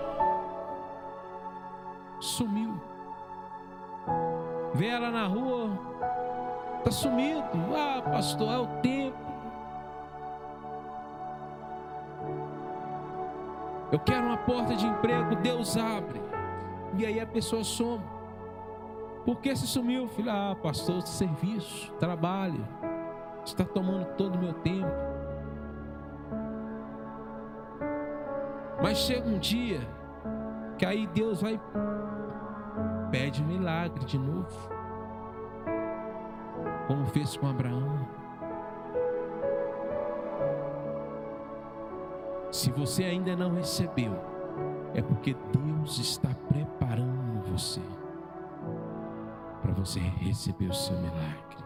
Sumiu. 2.19 2.73
Vê 4.73 4.87
ela 4.87 5.09
na 5.09 5.25
rua, 5.25 5.69
está 6.79 6.91
sumido. 6.91 7.41
Ah, 7.73 8.01
pastor, 8.01 8.51
é 8.51 8.57
o 8.57 8.67
tempo. 8.81 9.17
Eu 13.91 13.99
quero 13.99 14.25
uma 14.25 14.37
porta 14.37 14.75
de 14.75 14.85
emprego, 14.85 15.35
Deus 15.37 15.77
abre. 15.77 16.21
E 16.97 17.05
aí 17.05 17.19
a 17.19 17.25
pessoa 17.25 17.63
soma. 17.63 18.03
Por 19.25 19.39
que 19.39 19.55
se 19.55 19.65
sumiu, 19.65 20.07
filho? 20.07 20.29
Ah, 20.29 20.55
pastor, 20.61 21.01
serviço, 21.03 21.91
trabalho. 21.93 22.67
Está 23.45 23.63
tomando 23.63 24.05
todo 24.15 24.35
o 24.35 24.39
meu 24.39 24.53
tempo. 24.53 24.87
Mas 28.81 28.97
chega 28.97 29.27
um 29.27 29.39
dia 29.39 29.79
que 30.77 30.85
aí 30.85 31.07
Deus 31.07 31.41
vai 31.41 31.59
pede 33.09 33.43
um 33.43 33.45
milagre 33.45 34.03
de 34.05 34.17
novo. 34.17 34.49
Como 36.87 37.05
fez 37.05 37.37
com 37.37 37.47
Abraão. 37.47 38.07
Se 42.51 42.71
você 42.71 43.03
ainda 43.03 43.35
não 43.35 43.53
recebeu, 43.53 44.32
é 44.93 45.01
porque 45.01 45.35
Deus 45.51 45.97
está 45.97 46.29
preparando 46.47 47.41
você 47.51 47.81
para 49.61 49.71
você 49.71 49.99
receber 49.99 50.67
o 50.67 50.73
seu 50.73 50.95
milagre. 50.99 51.57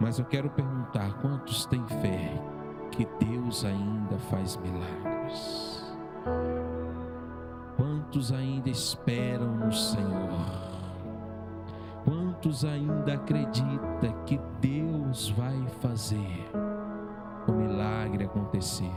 Mas 0.00 0.18
eu 0.18 0.24
quero 0.24 0.50
perguntar: 0.50 1.14
quantos 1.20 1.66
têm 1.66 1.84
fé 1.86 2.32
que 2.90 3.06
Deus 3.24 3.64
ainda 3.64 4.18
faz 4.30 4.56
milagres? 4.56 5.94
Quantos 7.76 8.32
ainda 8.32 8.68
esperam 8.68 9.54
no 9.56 9.72
Senhor? 9.72 10.76
Quantos 12.04 12.64
ainda 12.64 13.14
acreditam 13.14 14.24
que 14.24 14.40
Deus 14.60 15.30
vai 15.30 15.66
fazer 15.80 16.48
o 17.52 17.54
milagre 17.54 18.24
acontecer? 18.24 18.92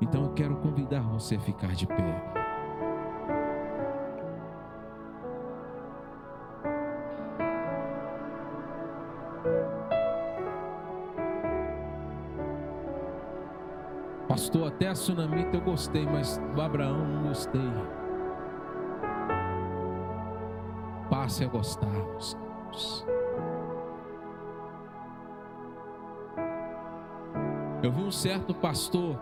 Então 0.00 0.24
eu 0.24 0.32
quero 0.34 0.56
convidar 0.56 1.00
você 1.00 1.36
a 1.36 1.40
ficar 1.40 1.74
de 1.74 1.86
pé. 1.86 2.32
Pastor, 14.28 14.68
até 14.68 14.88
a 14.88 14.92
tsunamita 14.92 15.56
eu 15.56 15.62
gostei, 15.62 16.04
mas 16.04 16.36
do 16.54 16.60
Abraão 16.60 17.06
não 17.06 17.28
gostei. 17.28 17.72
Passe 21.08 21.44
a 21.44 21.48
gostar, 21.48 21.86
meus 21.86 22.36
Eu 27.82 27.92
vi 27.92 28.02
um 28.02 28.10
certo 28.10 28.54
pastor 28.54 29.18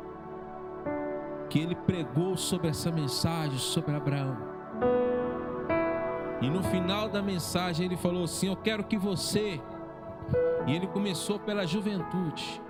que 1.50 1.58
ele 1.58 1.74
pregou 1.74 2.36
sobre 2.36 2.68
essa 2.68 2.90
mensagem 2.90 3.58
sobre 3.58 3.94
Abraão. 3.94 4.36
E 6.40 6.48
no 6.48 6.62
final 6.62 7.08
da 7.08 7.22
mensagem 7.22 7.86
ele 7.86 7.96
falou 7.96 8.24
assim: 8.24 8.48
Eu 8.48 8.56
quero 8.56 8.84
que 8.84 8.96
você. 8.96 9.60
E 10.66 10.74
ele 10.74 10.86
começou 10.86 11.38
pela 11.38 11.66
juventude. 11.66 12.62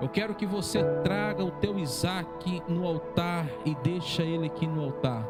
Eu 0.00 0.08
quero 0.08 0.34
que 0.34 0.46
você 0.46 0.82
traga 1.02 1.44
o 1.44 1.50
teu 1.50 1.78
Isaac 1.78 2.62
no 2.68 2.86
altar 2.86 3.46
e 3.64 3.74
deixa 3.76 4.22
ele 4.22 4.46
aqui 4.46 4.66
no 4.66 4.84
altar. 4.84 5.26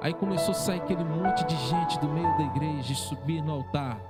Aí 0.00 0.14
começou 0.14 0.52
a 0.52 0.54
sair 0.54 0.80
aquele 0.80 1.02
monte 1.02 1.44
de 1.44 1.56
gente 1.56 1.98
do 1.98 2.08
meio 2.08 2.36
da 2.36 2.44
igreja 2.44 2.92
e 2.92 2.96
subir 2.96 3.42
no 3.42 3.52
altar. 3.52 4.00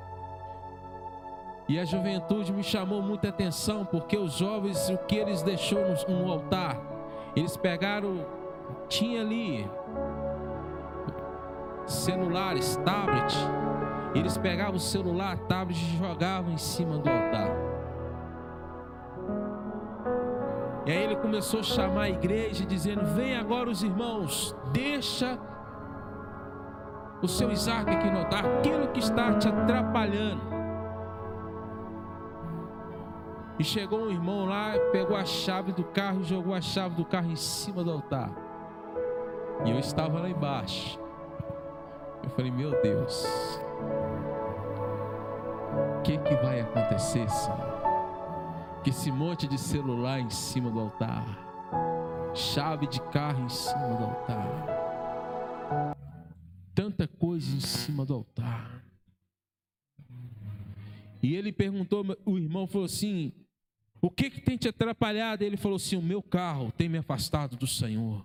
E 1.68 1.78
a 1.78 1.84
juventude 1.84 2.50
me 2.50 2.64
chamou 2.64 3.02
muita 3.02 3.28
atenção, 3.28 3.84
porque 3.84 4.16
os 4.16 4.32
jovens, 4.32 4.88
o 4.88 4.96
que 4.96 5.16
eles 5.16 5.42
deixou 5.42 5.80
no, 6.08 6.24
no 6.24 6.32
altar? 6.32 6.80
Eles 7.36 7.58
pegaram, 7.58 8.24
tinha 8.88 9.20
ali 9.20 9.70
celulares, 11.86 12.76
tablet. 12.76 13.34
Eles 14.14 14.38
pegavam 14.38 14.76
o 14.76 14.80
celular, 14.80 15.36
tablet 15.40 15.76
e 15.76 15.98
jogavam 15.98 16.52
em 16.52 16.56
cima 16.56 16.96
do 16.96 17.10
altar. 17.10 17.50
E 20.86 20.90
aí 20.90 21.04
ele 21.04 21.16
começou 21.16 21.60
a 21.60 21.64
chamar 21.64 22.04
a 22.04 22.08
igreja, 22.08 22.64
dizendo: 22.64 23.04
Vem 23.14 23.36
agora 23.36 23.68
os 23.68 23.82
irmãos, 23.82 24.56
deixa 24.72 25.38
o 27.20 27.28
seu 27.28 27.52
Isaac 27.52 27.90
aqui 27.90 28.10
no 28.10 28.20
altar, 28.20 28.46
aquilo 28.46 28.88
que 28.88 29.00
está 29.00 29.34
te 29.34 29.48
atrapalhando. 29.48 30.57
E 33.58 33.64
chegou 33.64 34.04
um 34.04 34.10
irmão 34.10 34.46
lá, 34.46 34.74
pegou 34.92 35.16
a 35.16 35.24
chave 35.24 35.72
do 35.72 35.82
carro 35.82 36.20
e 36.20 36.24
jogou 36.24 36.54
a 36.54 36.60
chave 36.60 36.94
do 36.94 37.04
carro 37.04 37.30
em 37.30 37.36
cima 37.36 37.82
do 37.82 37.90
altar. 37.90 38.30
E 39.64 39.70
eu 39.70 39.78
estava 39.78 40.20
lá 40.20 40.30
embaixo. 40.30 40.98
Eu 42.22 42.30
falei, 42.30 42.52
meu 42.52 42.70
Deus, 42.80 43.26
o 45.98 46.02
que, 46.02 46.18
que 46.18 46.34
vai 46.36 46.60
acontecer, 46.60 47.28
Senhor? 47.28 47.78
Que 48.84 48.90
esse 48.90 49.10
monte 49.10 49.48
de 49.48 49.58
celular 49.58 50.20
em 50.20 50.30
cima 50.30 50.70
do 50.70 50.78
altar, 50.78 51.26
chave 52.34 52.86
de 52.86 53.00
carro 53.10 53.44
em 53.44 53.48
cima 53.48 53.88
do 53.88 54.04
altar, 54.04 55.96
tanta 56.74 57.08
coisa 57.08 57.56
em 57.56 57.60
cima 57.60 58.06
do 58.06 58.14
altar. 58.14 58.84
E 61.20 61.34
ele 61.34 61.52
perguntou, 61.52 62.04
o 62.24 62.38
irmão 62.38 62.68
falou 62.68 62.84
assim: 62.84 63.32
o 64.00 64.10
que, 64.10 64.30
que 64.30 64.40
tem 64.40 64.56
te 64.56 64.68
atrapalhado? 64.68 65.42
Ele 65.42 65.56
falou 65.56 65.76
assim: 65.76 65.96
O 65.96 66.02
meu 66.02 66.22
carro 66.22 66.72
tem 66.72 66.88
me 66.88 66.98
afastado 66.98 67.56
do 67.56 67.66
Senhor. 67.66 68.24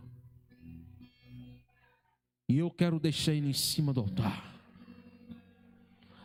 E 2.48 2.58
eu 2.58 2.70
quero 2.70 3.00
deixar 3.00 3.34
ele 3.34 3.50
em 3.50 3.54
cima 3.54 3.94
do 3.94 4.02
altar. 4.02 4.54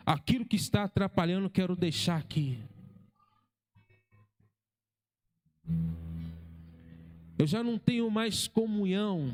Aquilo 0.05 0.45
que 0.45 0.55
está 0.55 0.83
atrapalhando, 0.83 1.49
quero 1.49 1.75
deixar 1.75 2.17
aqui. 2.17 2.59
Eu 7.37 7.47
já 7.47 7.63
não 7.63 7.77
tenho 7.77 8.09
mais 8.11 8.47
comunhão. 8.47 9.33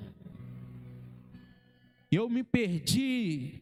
Eu 2.12 2.30
me 2.30 2.44
perdi 2.44 3.62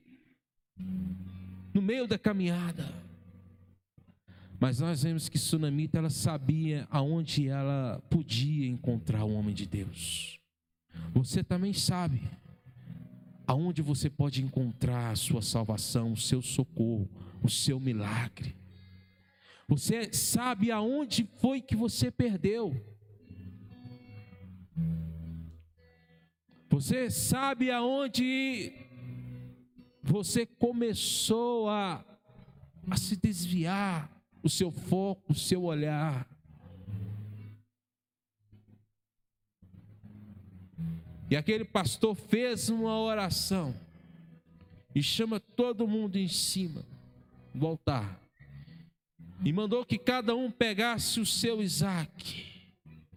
no 1.74 1.82
meio 1.82 2.06
da 2.06 2.20
caminhada. 2.20 2.94
Mas 4.64 4.80
nós 4.80 5.04
vemos 5.04 5.28
que 5.28 5.38
Sunamita 5.38 5.98
ela 5.98 6.10
sabia 6.10 6.88
aonde 6.90 7.50
ela 7.50 8.02
podia 8.10 8.66
encontrar 8.66 9.26
o 9.26 9.34
homem 9.34 9.54
de 9.54 9.68
Deus. 9.68 10.40
Você 11.14 11.44
também 11.44 11.74
sabe 11.74 12.22
aonde 13.46 13.82
você 13.82 14.10
pode 14.10 14.42
encontrar 14.42 15.12
a 15.12 15.18
sua 15.18 15.42
salvação, 15.42 16.14
o 16.14 16.18
seu 16.18 16.42
socorro, 16.42 17.10
o 17.44 17.50
seu 17.50 17.78
milagre. 17.78 18.56
Você 19.68 20.14
sabe 20.14 20.72
aonde 20.72 21.30
foi 21.42 21.60
que 21.60 21.76
você 21.76 22.10
perdeu. 22.10 22.74
Você 26.70 27.12
sabe 27.12 27.70
aonde 27.70 28.72
você 30.02 30.46
começou 30.46 31.68
a, 31.68 32.02
a 32.90 32.96
se 32.96 33.18
desviar, 33.18 34.23
o 34.44 34.50
seu 34.50 34.70
foco, 34.70 35.32
o 35.32 35.36
seu 35.36 35.64
olhar. 35.64 36.28
E 41.32 41.36
aquele 41.36 41.64
pastor 41.64 42.14
fez 42.14 42.70
uma 42.70 43.00
oração 43.00 43.74
e 44.94 45.02
chama 45.02 45.40
todo 45.40 45.88
mundo 45.88 46.18
em 46.18 46.28
cima 46.28 46.86
do 47.56 47.66
altar 47.66 48.22
e 49.44 49.52
mandou 49.52 49.86
que 49.86 49.98
cada 49.98 50.36
um 50.36 50.52
pegasse 50.52 51.20
o 51.20 51.26
seu 51.26 51.62
Isaac, 51.62 52.70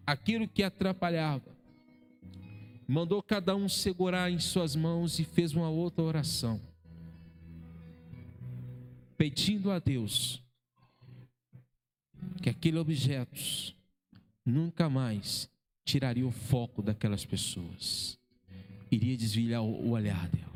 aquilo 0.07 0.49
que 0.49 0.63
atrapalhava. 0.63 1.55
Mandou 2.89 3.23
cada 3.23 3.55
um 3.55 3.69
segurar 3.69 4.31
em 4.31 4.39
suas 4.39 4.75
mãos 4.75 5.19
e 5.19 5.25
fez 5.25 5.53
uma 5.53 5.69
outra 5.69 6.03
oração, 6.03 6.61
pedindo 9.17 9.71
a 9.71 9.79
Deus 9.79 10.46
que 12.37 12.49
aquele 12.49 12.79
objeto 12.79 13.75
nunca 14.45 14.89
mais 14.89 15.51
tiraria 15.85 16.27
o 16.27 16.31
foco 16.31 16.83
daquelas 16.83 17.25
pessoas, 17.25 18.19
iria 18.91 19.17
desviar 19.17 19.63
o 19.63 19.91
olhar 19.91 20.29
dela. 20.29 20.47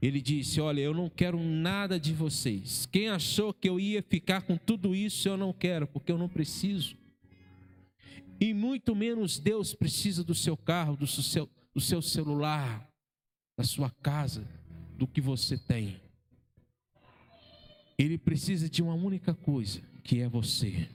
Ele 0.00 0.20
disse: 0.20 0.60
Olha, 0.60 0.80
eu 0.80 0.94
não 0.94 1.08
quero 1.08 1.38
nada 1.42 1.98
de 1.98 2.12
vocês. 2.12 2.86
Quem 2.86 3.08
achou 3.08 3.52
que 3.52 3.68
eu 3.68 3.80
ia 3.80 4.02
ficar 4.02 4.42
com 4.42 4.56
tudo 4.56 4.94
isso, 4.94 5.28
eu 5.28 5.36
não 5.36 5.52
quero, 5.52 5.86
porque 5.86 6.12
eu 6.12 6.18
não 6.18 6.28
preciso. 6.28 6.96
E 8.38 8.52
muito 8.52 8.94
menos 8.94 9.38
Deus 9.38 9.74
precisa 9.74 10.22
do 10.22 10.34
seu 10.34 10.56
carro, 10.56 10.96
do 10.96 11.06
seu, 11.06 11.48
do 11.74 11.80
seu 11.80 12.02
celular, 12.02 12.86
da 13.56 13.64
sua 13.64 13.90
casa, 13.90 14.46
do 14.96 15.06
que 15.06 15.20
você 15.20 15.56
tem. 15.56 15.98
Ele 17.98 18.18
precisa 18.18 18.68
de 18.68 18.82
uma 18.82 18.94
única 18.94 19.34
coisa: 19.34 19.80
que 20.06 20.20
é 20.20 20.28
você. 20.28 20.88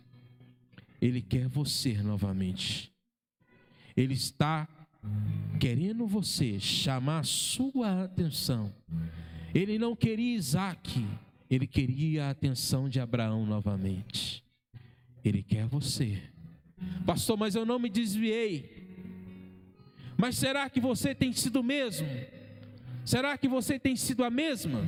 Ele 1.02 1.22
quer 1.22 1.48
você 1.48 2.02
novamente. 2.02 2.92
Ele 3.96 4.14
está 4.14 4.68
querendo 5.60 6.08
você 6.08 6.60
chamar 6.60 7.20
a 7.20 7.24
sua 7.24 8.04
atenção. 8.04 8.74
Ele 9.54 9.78
não 9.78 9.96
queria 9.96 10.38
Isaac, 10.38 11.06
ele 11.50 11.68
queria 11.68 12.28
a 12.28 12.30
atenção 12.30 12.88
de 12.88 13.00
Abraão 13.00 13.46
novamente. 13.46 14.44
Ele 15.24 15.44
quer 15.44 15.68
você. 15.68 16.22
Pastor, 17.06 17.38
mas 17.38 17.54
eu 17.54 17.66
não 17.66 17.78
me 17.78 17.90
desviei. 17.90 18.80
Mas 20.18 20.38
será 20.38 20.70
que 20.70 20.80
você 20.80 21.14
tem 21.14 21.34
sido 21.34 21.60
o 21.60 21.64
mesmo? 21.64 22.08
Será 23.04 23.38
que 23.38 23.48
você 23.48 23.78
tem 23.78 23.96
sido 23.96 24.24
a 24.24 24.30
mesma 24.30 24.82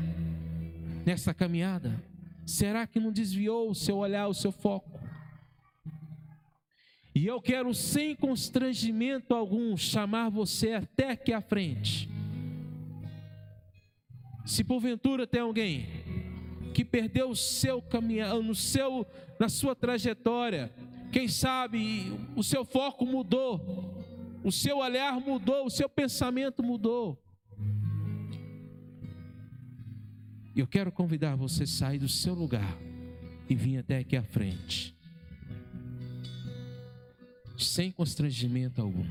nessa 1.06 1.34
caminhada? 1.34 2.12
Será 2.46 2.86
que 2.86 3.00
não 3.00 3.12
desviou 3.12 3.70
o 3.70 3.76
seu 3.76 3.98
olhar, 3.98 4.28
o 4.28 4.34
seu 4.34 4.52
foco? 4.52 5.00
E 7.16 7.28
eu 7.28 7.40
quero, 7.42 7.74
sem 7.74 8.16
constrangimento 8.16 9.36
algum, 9.36 9.78
chamar 9.78 10.30
você 10.30 10.74
até 10.74 11.12
aqui 11.12 11.32
à 11.32 11.42
frente. 11.42 12.10
Se 14.46 14.64
porventura 14.64 15.26
tem 15.26 15.42
alguém 15.42 15.88
que 16.74 16.84
perdeu 16.84 17.30
o 17.30 17.36
seu 17.36 17.82
caminhar, 17.82 18.36
no 18.36 18.56
seu, 18.56 19.06
na 19.40 19.48
sua 19.48 19.76
trajetória, 19.76 20.74
quem 21.12 21.28
sabe 21.28 22.12
o 22.36 22.44
seu 22.44 22.66
foco 22.66 23.06
mudou, 23.06 23.62
o 24.44 24.52
seu 24.52 24.80
olhar 24.80 25.20
mudou, 25.22 25.66
o 25.66 25.70
seu 25.70 25.88
pensamento 25.88 26.64
mudou. 26.64 27.23
Eu 30.56 30.68
quero 30.68 30.92
convidar 30.92 31.36
você 31.36 31.63
a 31.63 31.68
sair 31.68 31.98
do 31.98 32.08
seu 32.08 32.36
lugar 32.36 32.78
e 33.50 33.56
vir 33.56 33.80
até 33.80 33.98
aqui 33.98 34.16
à 34.16 34.24
frente. 34.24 34.96
Sem 37.58 37.92
constrangimento 37.92 38.82
algum. 38.82 39.06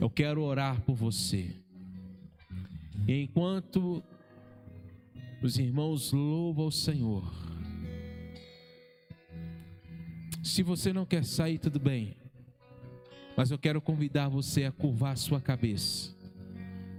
Eu 0.00 0.08
quero 0.08 0.42
orar 0.42 0.80
por 0.82 0.94
você. 0.94 1.54
E 3.06 3.22
enquanto 3.22 4.02
os 5.42 5.58
irmãos 5.58 6.12
louvam 6.12 6.66
o 6.66 6.72
Senhor. 6.72 7.30
Se 10.42 10.62
você 10.62 10.92
não 10.92 11.04
quer 11.04 11.24
sair, 11.24 11.58
tudo 11.58 11.78
bem. 11.78 12.16
Mas 13.36 13.50
eu 13.50 13.58
quero 13.58 13.80
convidar 13.80 14.28
você 14.28 14.64
a 14.64 14.72
curvar 14.72 15.18
sua 15.18 15.40
cabeça. 15.40 16.16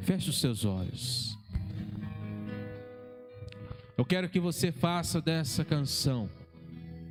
Feche 0.02 0.30
os 0.30 0.40
seus 0.40 0.64
olhos. 0.64 1.39
Eu 4.00 4.06
quero 4.06 4.30
que 4.30 4.40
você 4.40 4.72
faça 4.72 5.22
dessa 5.22 5.66
canção 5.66 6.30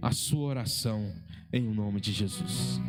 a 0.01 0.11
sua 0.11 0.49
oração 0.49 1.13
em 1.53 1.61
nome 1.61 2.01
de 2.01 2.13
Jesus. 2.13 2.81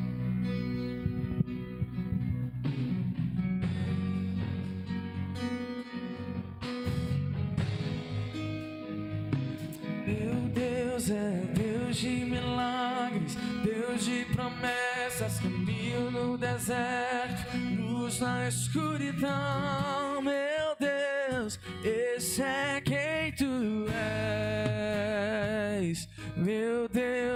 Meu 10.08 10.50
Deus 10.54 11.10
é 11.10 11.44
Deus 11.54 11.98
de 11.98 12.08
milagres, 12.08 13.36
Deus 13.66 14.06
de 14.06 14.24
promessas, 14.34 15.42
caminho 15.42 16.10
no 16.10 16.38
deserto, 16.38 17.58
luz 17.78 18.22
na 18.22 18.48
escuridão. 18.48 20.22
Meu 20.22 20.78
Deus, 20.80 21.60
esse 21.84 22.42
é 22.42 22.79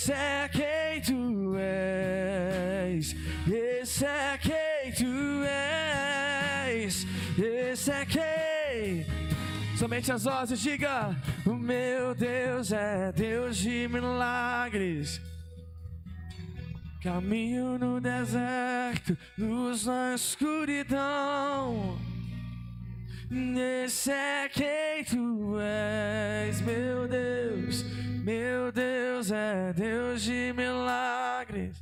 esse 0.00 0.12
é 0.12 0.48
quem 0.48 1.02
tu 1.02 1.54
és, 1.56 3.14
esse 3.46 4.06
é 4.06 4.38
quem 4.38 4.92
tu 4.96 5.44
és, 5.44 7.06
esse 7.38 7.90
é 7.90 8.06
quem. 8.06 9.04
Somente 9.76 10.10
as 10.10 10.24
vozes, 10.24 10.58
diga: 10.58 11.14
O 11.44 11.52
meu 11.52 12.14
Deus 12.14 12.72
é 12.72 13.12
Deus 13.12 13.58
de 13.58 13.88
milagres. 13.88 15.20
Caminho 17.02 17.78
no 17.78 18.00
deserto, 18.00 19.18
luz 19.36 19.84
na 19.84 20.14
escuridão. 20.14 21.98
Esse 23.32 24.10
é 24.10 24.48
quem 24.48 25.04
tu 25.04 25.56
és, 25.60 26.60
meu 26.62 27.06
Deus. 27.06 27.84
Meu 28.24 28.72
Deus 28.72 29.30
é 29.30 29.72
Deus 29.72 30.22
de 30.22 30.52
milagres. 30.52 31.80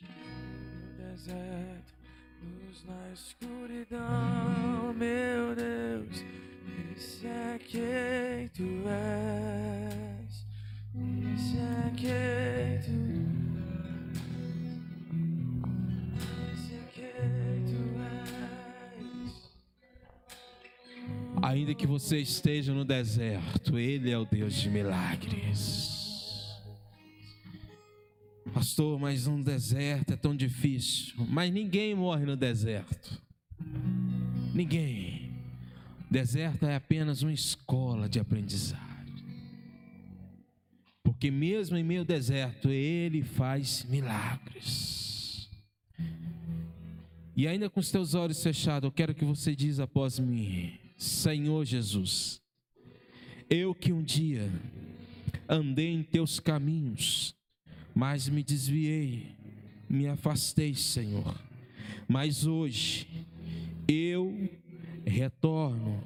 No 0.00 0.94
deserto, 0.96 1.94
luz 2.42 2.84
na 2.84 3.12
escuridão, 3.12 4.92
meu 4.96 5.54
Deus. 5.54 6.24
Esse 6.96 7.28
é 7.28 7.58
quem 7.58 8.48
tu 8.48 8.82
és. 8.88 10.44
Esse 11.34 11.58
é 11.58 11.92
quem 11.94 12.80
tu 12.80 13.36
Esse 13.36 13.45
Ainda 21.46 21.76
que 21.76 21.86
você 21.86 22.18
esteja 22.18 22.74
no 22.74 22.84
deserto, 22.84 23.78
Ele 23.78 24.10
é 24.10 24.18
o 24.18 24.24
Deus 24.24 24.52
de 24.54 24.68
milagres. 24.68 26.60
Pastor, 28.52 28.98
mas 28.98 29.28
no 29.28 29.44
deserto 29.44 30.12
é 30.12 30.16
tão 30.16 30.34
difícil. 30.34 31.14
Mas 31.28 31.52
ninguém 31.52 31.94
morre 31.94 32.26
no 32.26 32.36
deserto. 32.36 33.22
Ninguém. 34.52 35.36
Deserto 36.10 36.66
é 36.66 36.74
apenas 36.74 37.22
uma 37.22 37.32
escola 37.32 38.08
de 38.08 38.18
aprendizagem. 38.18 39.14
Porque 41.04 41.30
mesmo 41.30 41.76
em 41.76 41.84
meio 41.84 42.00
ao 42.00 42.06
deserto, 42.06 42.70
Ele 42.70 43.22
faz 43.22 43.84
milagres. 43.88 45.48
E 47.36 47.46
ainda 47.46 47.70
com 47.70 47.78
os 47.78 47.92
teus 47.92 48.14
olhos 48.14 48.42
fechados, 48.42 48.88
eu 48.88 48.92
quero 48.92 49.14
que 49.14 49.24
você 49.24 49.54
diz 49.54 49.78
após 49.78 50.18
mim: 50.18 50.85
Senhor 50.96 51.64
Jesus, 51.64 52.40
eu 53.50 53.74
que 53.74 53.92
um 53.92 54.02
dia 54.02 54.50
andei 55.46 55.92
em 55.92 56.02
teus 56.02 56.40
caminhos, 56.40 57.36
mas 57.94 58.28
me 58.28 58.42
desviei, 58.42 59.36
me 59.88 60.08
afastei, 60.08 60.74
Senhor. 60.74 61.38
Mas 62.08 62.46
hoje 62.46 63.06
eu 63.86 64.50
retorno 65.06 66.02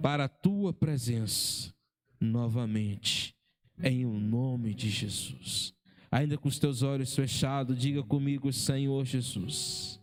para 0.00 0.24
a 0.24 0.28
tua 0.28 0.72
presença 0.72 1.74
novamente, 2.20 3.34
em 3.82 4.06
o 4.06 4.12
nome 4.12 4.72
de 4.72 4.88
Jesus. 4.88 5.74
Ainda 6.10 6.38
com 6.38 6.48
os 6.48 6.58
teus 6.58 6.82
olhos 6.82 7.14
fechados, 7.14 7.76
diga 7.76 8.02
comigo, 8.04 8.52
Senhor 8.52 9.04
Jesus. 9.04 10.00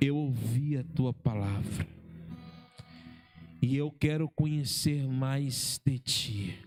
Eu 0.00 0.16
ouvi 0.16 0.76
a 0.76 0.84
tua 0.84 1.12
palavra 1.12 2.03
e 3.64 3.76
eu 3.76 3.90
quero 3.90 4.28
conhecer 4.28 5.08
mais 5.08 5.80
de 5.82 5.98
ti. 5.98 6.58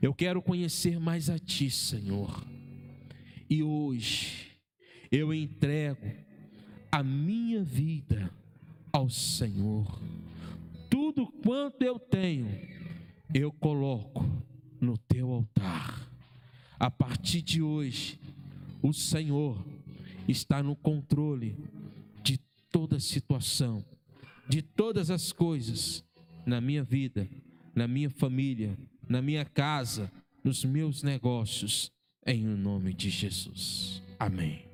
Eu 0.00 0.14
quero 0.14 0.40
conhecer 0.40 1.00
mais 1.00 1.28
a 1.28 1.36
ti, 1.36 1.68
Senhor. 1.68 2.46
E 3.50 3.60
hoje 3.60 4.52
eu 5.10 5.34
entrego 5.34 6.06
a 6.92 7.02
minha 7.02 7.64
vida 7.64 8.32
ao 8.92 9.10
Senhor. 9.10 10.00
Tudo 10.88 11.26
quanto 11.42 11.82
eu 11.82 11.98
tenho, 11.98 12.56
eu 13.34 13.50
coloco 13.50 14.24
no 14.80 14.96
teu 14.96 15.32
altar. 15.32 16.08
A 16.78 16.88
partir 16.88 17.42
de 17.42 17.60
hoje, 17.60 18.20
o 18.80 18.92
Senhor 18.92 19.66
está 20.28 20.62
no 20.62 20.76
controle 20.76 21.56
de 22.22 22.38
toda 22.70 23.00
situação, 23.00 23.84
de 24.48 24.62
todas 24.62 25.10
as 25.10 25.32
coisas 25.32 26.04
na 26.44 26.60
minha 26.60 26.84
vida, 26.84 27.28
na 27.74 27.88
minha 27.88 28.10
família, 28.10 28.78
na 29.08 29.20
minha 29.20 29.44
casa, 29.44 30.10
nos 30.42 30.64
meus 30.64 31.02
negócios, 31.02 31.90
em 32.24 32.46
o 32.46 32.56
nome 32.56 32.94
de 32.94 33.10
Jesus. 33.10 34.02
Amém. 34.18 34.64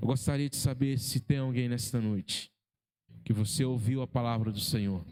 Eu 0.00 0.06
gostaria 0.06 0.48
de 0.48 0.56
saber 0.56 0.98
se 0.98 1.20
tem 1.20 1.38
alguém 1.38 1.68
nesta 1.68 2.00
noite 2.00 2.50
que 3.24 3.32
você 3.32 3.64
ouviu 3.64 4.02
a 4.02 4.06
palavra 4.08 4.50
do 4.50 4.60
Senhor. 4.60 5.04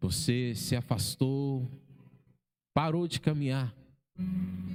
Você 0.00 0.54
se 0.54 0.76
afastou, 0.76 1.70
parou 2.72 3.08
de 3.08 3.20
caminhar, 3.20 3.74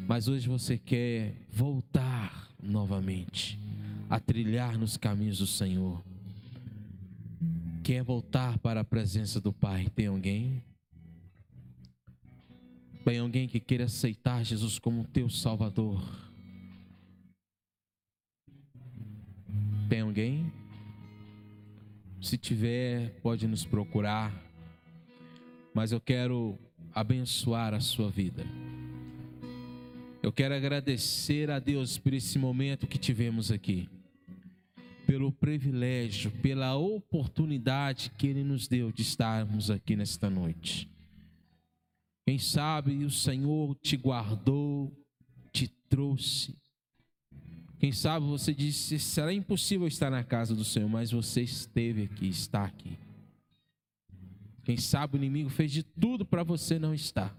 mas 0.07 0.27
hoje 0.27 0.47
você 0.47 0.77
quer 0.77 1.35
voltar 1.49 2.49
novamente 2.61 3.59
a 4.09 4.19
trilhar 4.19 4.77
nos 4.77 4.97
caminhos 4.97 5.37
do 5.37 5.47
Senhor. 5.47 6.03
Quer 7.83 8.03
voltar 8.03 8.57
para 8.59 8.81
a 8.81 8.83
presença 8.83 9.39
do 9.39 9.53
Pai? 9.53 9.87
Tem 9.95 10.07
alguém? 10.07 10.63
Tem 13.05 13.19
alguém 13.19 13.47
que 13.47 13.59
queira 13.59 13.85
aceitar 13.85 14.43
Jesus 14.43 14.77
como 14.79 15.03
teu 15.03 15.29
Salvador? 15.29 16.01
Tem 19.87 20.01
alguém? 20.01 20.51
Se 22.21 22.37
tiver, 22.37 23.11
pode 23.21 23.47
nos 23.47 23.65
procurar. 23.65 24.33
Mas 25.73 25.91
eu 25.91 26.01
quero 26.01 26.59
abençoar 26.93 27.73
a 27.73 27.79
sua 27.79 28.09
vida. 28.09 28.45
Eu 30.21 30.31
quero 30.31 30.53
agradecer 30.53 31.49
a 31.49 31.59
Deus 31.59 31.97
por 31.97 32.13
esse 32.13 32.37
momento 32.37 32.85
que 32.85 32.97
tivemos 32.97 33.51
aqui, 33.51 33.89
pelo 35.09 35.31
privilégio, 35.31 36.29
pela 36.29 36.75
oportunidade 36.75 38.11
que 38.15 38.27
Ele 38.27 38.43
nos 38.43 38.67
deu 38.67 38.91
de 38.91 39.01
estarmos 39.01 39.71
aqui 39.71 39.95
nesta 39.95 40.29
noite. 40.29 40.87
Quem 42.27 42.37
sabe 42.37 43.03
o 43.03 43.09
Senhor 43.09 43.75
te 43.81 43.97
guardou, 43.97 44.95
te 45.51 45.67
trouxe. 45.67 46.55
Quem 47.79 47.91
sabe 47.91 48.27
você 48.27 48.53
disse: 48.53 48.99
será 48.99 49.33
impossível 49.33 49.87
estar 49.87 50.11
na 50.11 50.23
casa 50.23 50.53
do 50.53 50.63
Senhor, 50.63 50.87
mas 50.87 51.09
você 51.09 51.41
esteve 51.41 52.03
aqui, 52.03 52.27
está 52.27 52.65
aqui. 52.65 52.95
Quem 54.63 54.77
sabe 54.77 55.15
o 55.15 55.17
inimigo 55.17 55.49
fez 55.49 55.71
de 55.71 55.81
tudo 55.81 56.23
para 56.23 56.43
você 56.43 56.77
não 56.77 56.93
estar, 56.93 57.35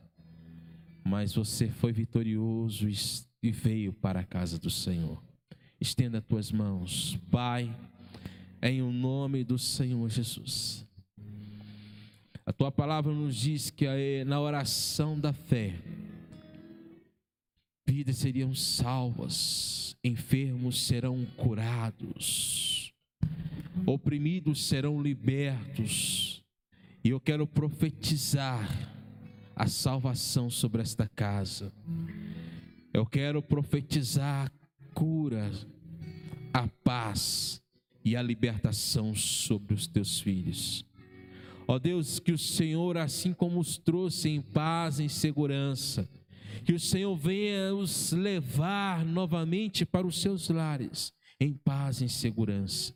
mas 1.05 1.37
você 1.37 1.69
foi 1.69 1.93
vitorioso 1.93 2.89
e 3.41 3.53
veio 3.53 3.93
para 3.93 4.19
a 4.19 4.25
casa 4.25 4.59
do 4.59 4.71
Senhor. 4.71 5.30
Estenda 5.81 6.19
as 6.19 6.25
tuas 6.25 6.53
mãos, 6.53 7.19
Pai, 7.31 7.75
em 8.61 8.83
o 8.83 8.93
nome 8.93 9.43
do 9.43 9.59
Senhor 9.59 10.11
Jesus. 10.11 10.87
A 12.45 12.53
tua 12.53 12.71
palavra 12.71 13.15
nos 13.15 13.35
diz 13.35 13.71
que 13.71 13.87
na 14.25 14.39
oração 14.39 15.19
da 15.19 15.33
fé, 15.33 15.75
vidas 17.87 18.19
seriam 18.19 18.55
salvas, 18.55 19.97
enfermos 20.05 20.87
serão 20.87 21.25
curados, 21.35 22.93
oprimidos 23.87 24.67
serão 24.67 25.01
libertos. 25.01 26.45
E 27.03 27.09
eu 27.09 27.19
quero 27.19 27.47
profetizar 27.47 28.69
a 29.57 29.67
salvação 29.67 30.51
sobre 30.51 30.83
esta 30.83 31.09
casa. 31.09 31.73
Eu 32.93 33.07
quero 33.07 33.41
profetizar 33.41 34.53
cura, 35.01 35.51
a 36.53 36.69
paz 36.85 37.63
e 38.05 38.15
a 38.15 38.21
libertação 38.21 39.15
sobre 39.15 39.73
os 39.73 39.87
teus 39.87 40.21
filhos. 40.21 40.85
Ó 41.67 41.79
Deus, 41.79 42.19
que 42.19 42.33
o 42.33 42.37
Senhor, 42.37 42.99
assim 42.99 43.33
como 43.33 43.61
os 43.61 43.79
trouxe 43.79 44.29
em 44.29 44.43
paz, 44.43 45.01
em 45.01 45.09
segurança, 45.09 46.07
que 46.67 46.75
o 46.75 46.79
Senhor 46.79 47.17
venha 47.17 47.75
os 47.75 48.13
levar 48.13 49.03
novamente 49.03 49.87
para 49.87 50.07
os 50.07 50.21
seus 50.21 50.51
lares, 50.51 51.15
em 51.41 51.55
paz, 51.55 52.03
em 52.03 52.09
segurança. 52.09 52.95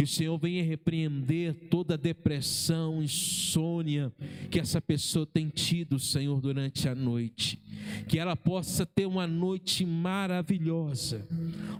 Que 0.00 0.04
o 0.04 0.06
Senhor 0.06 0.38
venha 0.38 0.64
repreender 0.64 1.68
toda 1.68 1.98
depressão, 1.98 3.02
insônia 3.02 4.10
que 4.50 4.58
essa 4.58 4.80
pessoa 4.80 5.26
tem 5.26 5.50
tido, 5.50 5.98
Senhor, 5.98 6.40
durante 6.40 6.88
a 6.88 6.94
noite. 6.94 7.60
Que 8.08 8.18
ela 8.18 8.34
possa 8.34 8.86
ter 8.86 9.04
uma 9.04 9.26
noite 9.26 9.84
maravilhosa, 9.84 11.28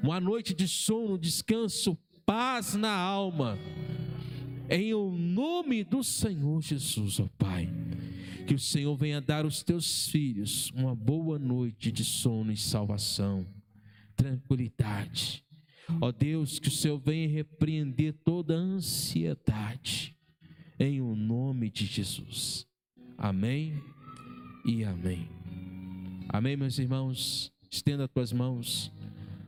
uma 0.03 0.21
noite 0.21 0.53
de 0.53 0.68
sono, 0.68 1.16
descanso, 1.16 1.97
paz 2.27 2.75
na 2.75 2.95
alma 2.95 3.59
em 4.68 4.93
o 4.93 5.12
nome 5.12 5.83
do 5.83 6.05
Senhor 6.05 6.61
Jesus, 6.61 7.21
ó 7.21 7.29
Pai. 7.39 7.71
Que 8.47 8.53
o 8.53 8.59
Senhor 8.59 8.95
venha 8.97 9.23
dar 9.23 9.47
aos 9.47 9.62
teus 9.62 10.09
filhos 10.09 10.71
uma 10.73 10.95
boa 10.95 11.39
noite 11.39 11.91
de 11.91 12.05
sono 12.05 12.53
e 12.53 12.57
salvação, 12.59 13.47
tranquilidade. 14.14 15.43
Ó 16.01 16.12
Deus, 16.12 16.59
que 16.59 16.68
o 16.68 16.70
Senhor 16.70 16.99
venha 16.99 17.28
repreender 17.28 18.14
toda 18.24 18.55
ansiedade, 18.55 20.14
em 20.78 21.01
o 21.01 21.14
nome 21.14 21.70
de 21.70 21.86
Jesus. 21.86 22.66
Amém 23.16 23.82
e 24.64 24.84
amém. 24.84 25.28
Amém, 26.28 26.57
meus 26.57 26.78
irmãos. 26.78 27.53
Estenda 27.70 28.05
as 28.05 28.11
tuas 28.11 28.32
mãos. 28.32 28.93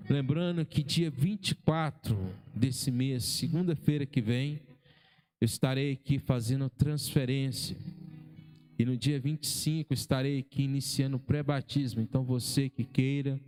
Lembrando 0.09 0.65
que 0.65 0.83
dia 0.83 1.11
24 1.11 2.17
desse 2.55 2.91
mês, 2.91 3.25
segunda-feira 3.25 4.05
que 4.05 4.21
vem, 4.21 4.61
eu 5.41 5.47
estarei 5.47 5.93
aqui 5.93 6.19
fazendo 6.19 6.69
transferência. 6.71 7.77
E 8.79 8.85
no 8.85 8.97
dia 8.97 9.19
25 9.19 9.95
estarei 9.95 10.41
aqui 10.41 10.65
iniciando 10.65 11.17
o 11.17 11.21
pré-batismo. 11.21 12.01
Então 12.01 12.25
você 12.25 12.69
que 12.69 12.85
queira 12.85 13.41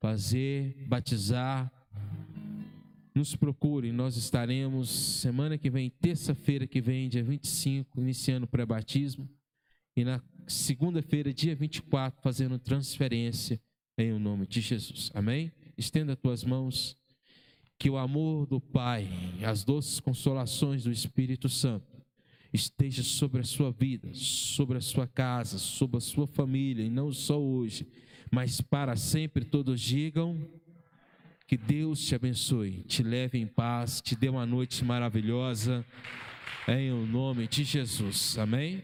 fazer, 0.00 0.86
batizar, 0.88 1.72
nos 3.18 3.34
procure. 3.34 3.90
Nós 3.90 4.16
estaremos 4.16 4.88
semana 4.88 5.58
que 5.58 5.68
vem, 5.68 5.90
terça-feira 5.90 6.68
que 6.68 6.80
vem, 6.80 7.08
dia 7.08 7.24
25, 7.24 8.00
iniciando 8.00 8.46
o 8.46 8.48
pré-batismo. 8.48 9.28
E 9.96 10.04
na 10.04 10.22
segunda-feira, 10.46 11.34
dia 11.34 11.56
24, 11.56 12.22
fazendo 12.22 12.60
transferência 12.60 13.60
em 13.98 14.12
o 14.12 14.20
nome 14.20 14.46
de 14.46 14.60
Jesus. 14.60 15.10
Amém? 15.12 15.50
Estenda 15.76 16.12
as 16.12 16.18
tuas 16.20 16.44
mãos 16.44 16.96
que 17.76 17.90
o 17.90 17.96
amor 17.96 18.46
do 18.46 18.60
Pai, 18.60 19.08
as 19.44 19.64
doces 19.64 19.98
consolações 19.98 20.84
do 20.84 20.92
Espírito 20.92 21.48
Santo 21.48 21.86
esteja 22.52 23.02
sobre 23.02 23.40
a 23.40 23.44
sua 23.44 23.72
vida, 23.72 24.14
sobre 24.14 24.78
a 24.78 24.80
sua 24.80 25.08
casa, 25.08 25.58
sobre 25.58 25.96
a 25.96 26.00
sua 26.00 26.28
família, 26.28 26.84
e 26.84 26.90
não 26.90 27.12
só 27.12 27.40
hoje, 27.40 27.84
mas 28.30 28.60
para 28.60 28.94
sempre 28.94 29.44
todos 29.44 29.80
digam 29.80 30.48
que 31.48 31.56
Deus 31.56 32.04
te 32.04 32.14
abençoe, 32.14 32.84
te 32.86 33.02
leve 33.02 33.38
em 33.38 33.46
paz, 33.46 34.02
te 34.02 34.14
dê 34.14 34.28
uma 34.28 34.44
noite 34.44 34.84
maravilhosa, 34.84 35.82
em 36.68 36.92
o 36.92 37.06
nome 37.06 37.48
de 37.48 37.64
Jesus. 37.64 38.36
Amém? 38.36 38.82